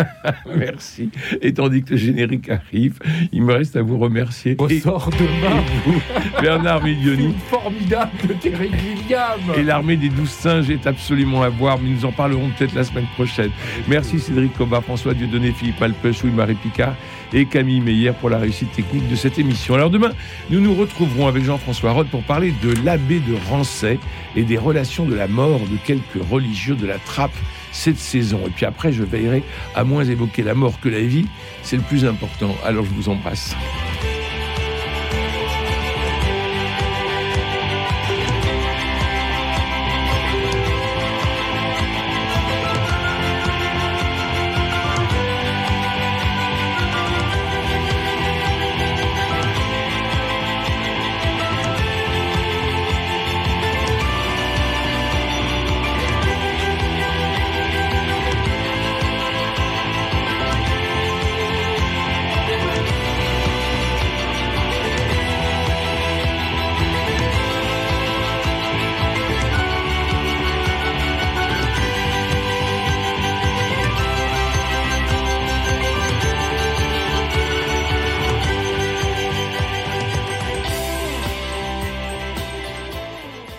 Merci. 0.57 1.09
Et 1.41 1.53
tandis 1.53 1.83
que 1.83 1.91
le 1.91 1.97
générique 1.97 2.49
arrive, 2.49 2.99
il 3.31 3.43
me 3.43 3.53
reste 3.53 3.75
à 3.75 3.81
vous 3.81 3.97
remercier. 3.97 4.55
Au 4.57 4.69
sort 4.69 5.09
demain. 5.11 5.63
vous, 5.85 6.01
Bernard 6.41 6.83
Milioni. 6.83 7.33
Formidable 7.49 8.11
Terry 8.41 8.69
Gilliam. 8.69 9.39
Et 9.57 9.63
l'armée 9.63 9.97
des 9.97 10.09
douze 10.09 10.29
singes 10.29 10.69
est 10.69 10.87
absolument 10.87 11.43
à 11.43 11.49
voir, 11.49 11.79
mais 11.79 11.89
nous 11.89 12.05
en 12.05 12.11
parlerons 12.11 12.49
peut-être 12.57 12.73
la 12.73 12.83
semaine 12.83 13.07
prochaine. 13.15 13.51
Merci 13.87 14.19
Cédric 14.19 14.53
Cobat, 14.57 14.81
François 14.81 15.13
Dieudonné, 15.13 15.51
Philippe 15.51 15.81
Alpech, 15.81 16.23
Louis-Marie 16.23 16.55
Picard 16.55 16.95
et 17.35 17.45
Camille 17.45 17.81
Meyer 17.81 18.13
pour 18.13 18.29
la 18.29 18.39
réussite 18.39 18.71
technique 18.71 19.07
de 19.07 19.15
cette 19.15 19.37
émission. 19.37 19.75
Alors 19.75 19.89
demain, 19.89 20.13
nous 20.49 20.61
nous 20.61 20.73
retrouverons 20.73 21.27
avec 21.27 21.43
Jean-François 21.43 21.91
Roth 21.91 22.07
pour 22.07 22.23
parler 22.23 22.53
de 22.63 22.73
l'abbé 22.83 23.19
de 23.19 23.35
Rancet 23.49 23.99
et 24.35 24.43
des 24.43 24.57
relations 24.57 25.05
de 25.05 25.13
la 25.13 25.27
mort 25.27 25.59
de 25.59 25.77
quelques 25.85 26.23
religieux 26.31 26.75
de 26.75 26.87
la 26.87 26.97
trappe 26.97 27.35
cette 27.73 27.99
saison. 27.99 28.39
Et 28.47 28.49
puis 28.49 28.65
après, 28.65 28.93
je 28.93 29.03
veillerai 29.03 29.43
à 29.75 29.83
moins 29.83 30.05
évoquer 30.05 30.43
la 30.43 30.55
mort 30.55 30.79
que 30.79 30.87
la 30.87 31.01
vie. 31.01 31.27
C'est 31.61 31.75
le 31.75 31.83
plus 31.83 32.05
important. 32.05 32.55
Alors 32.63 32.85
je 32.85 32.91
vous 32.91 33.09
embrasse. 33.09 33.53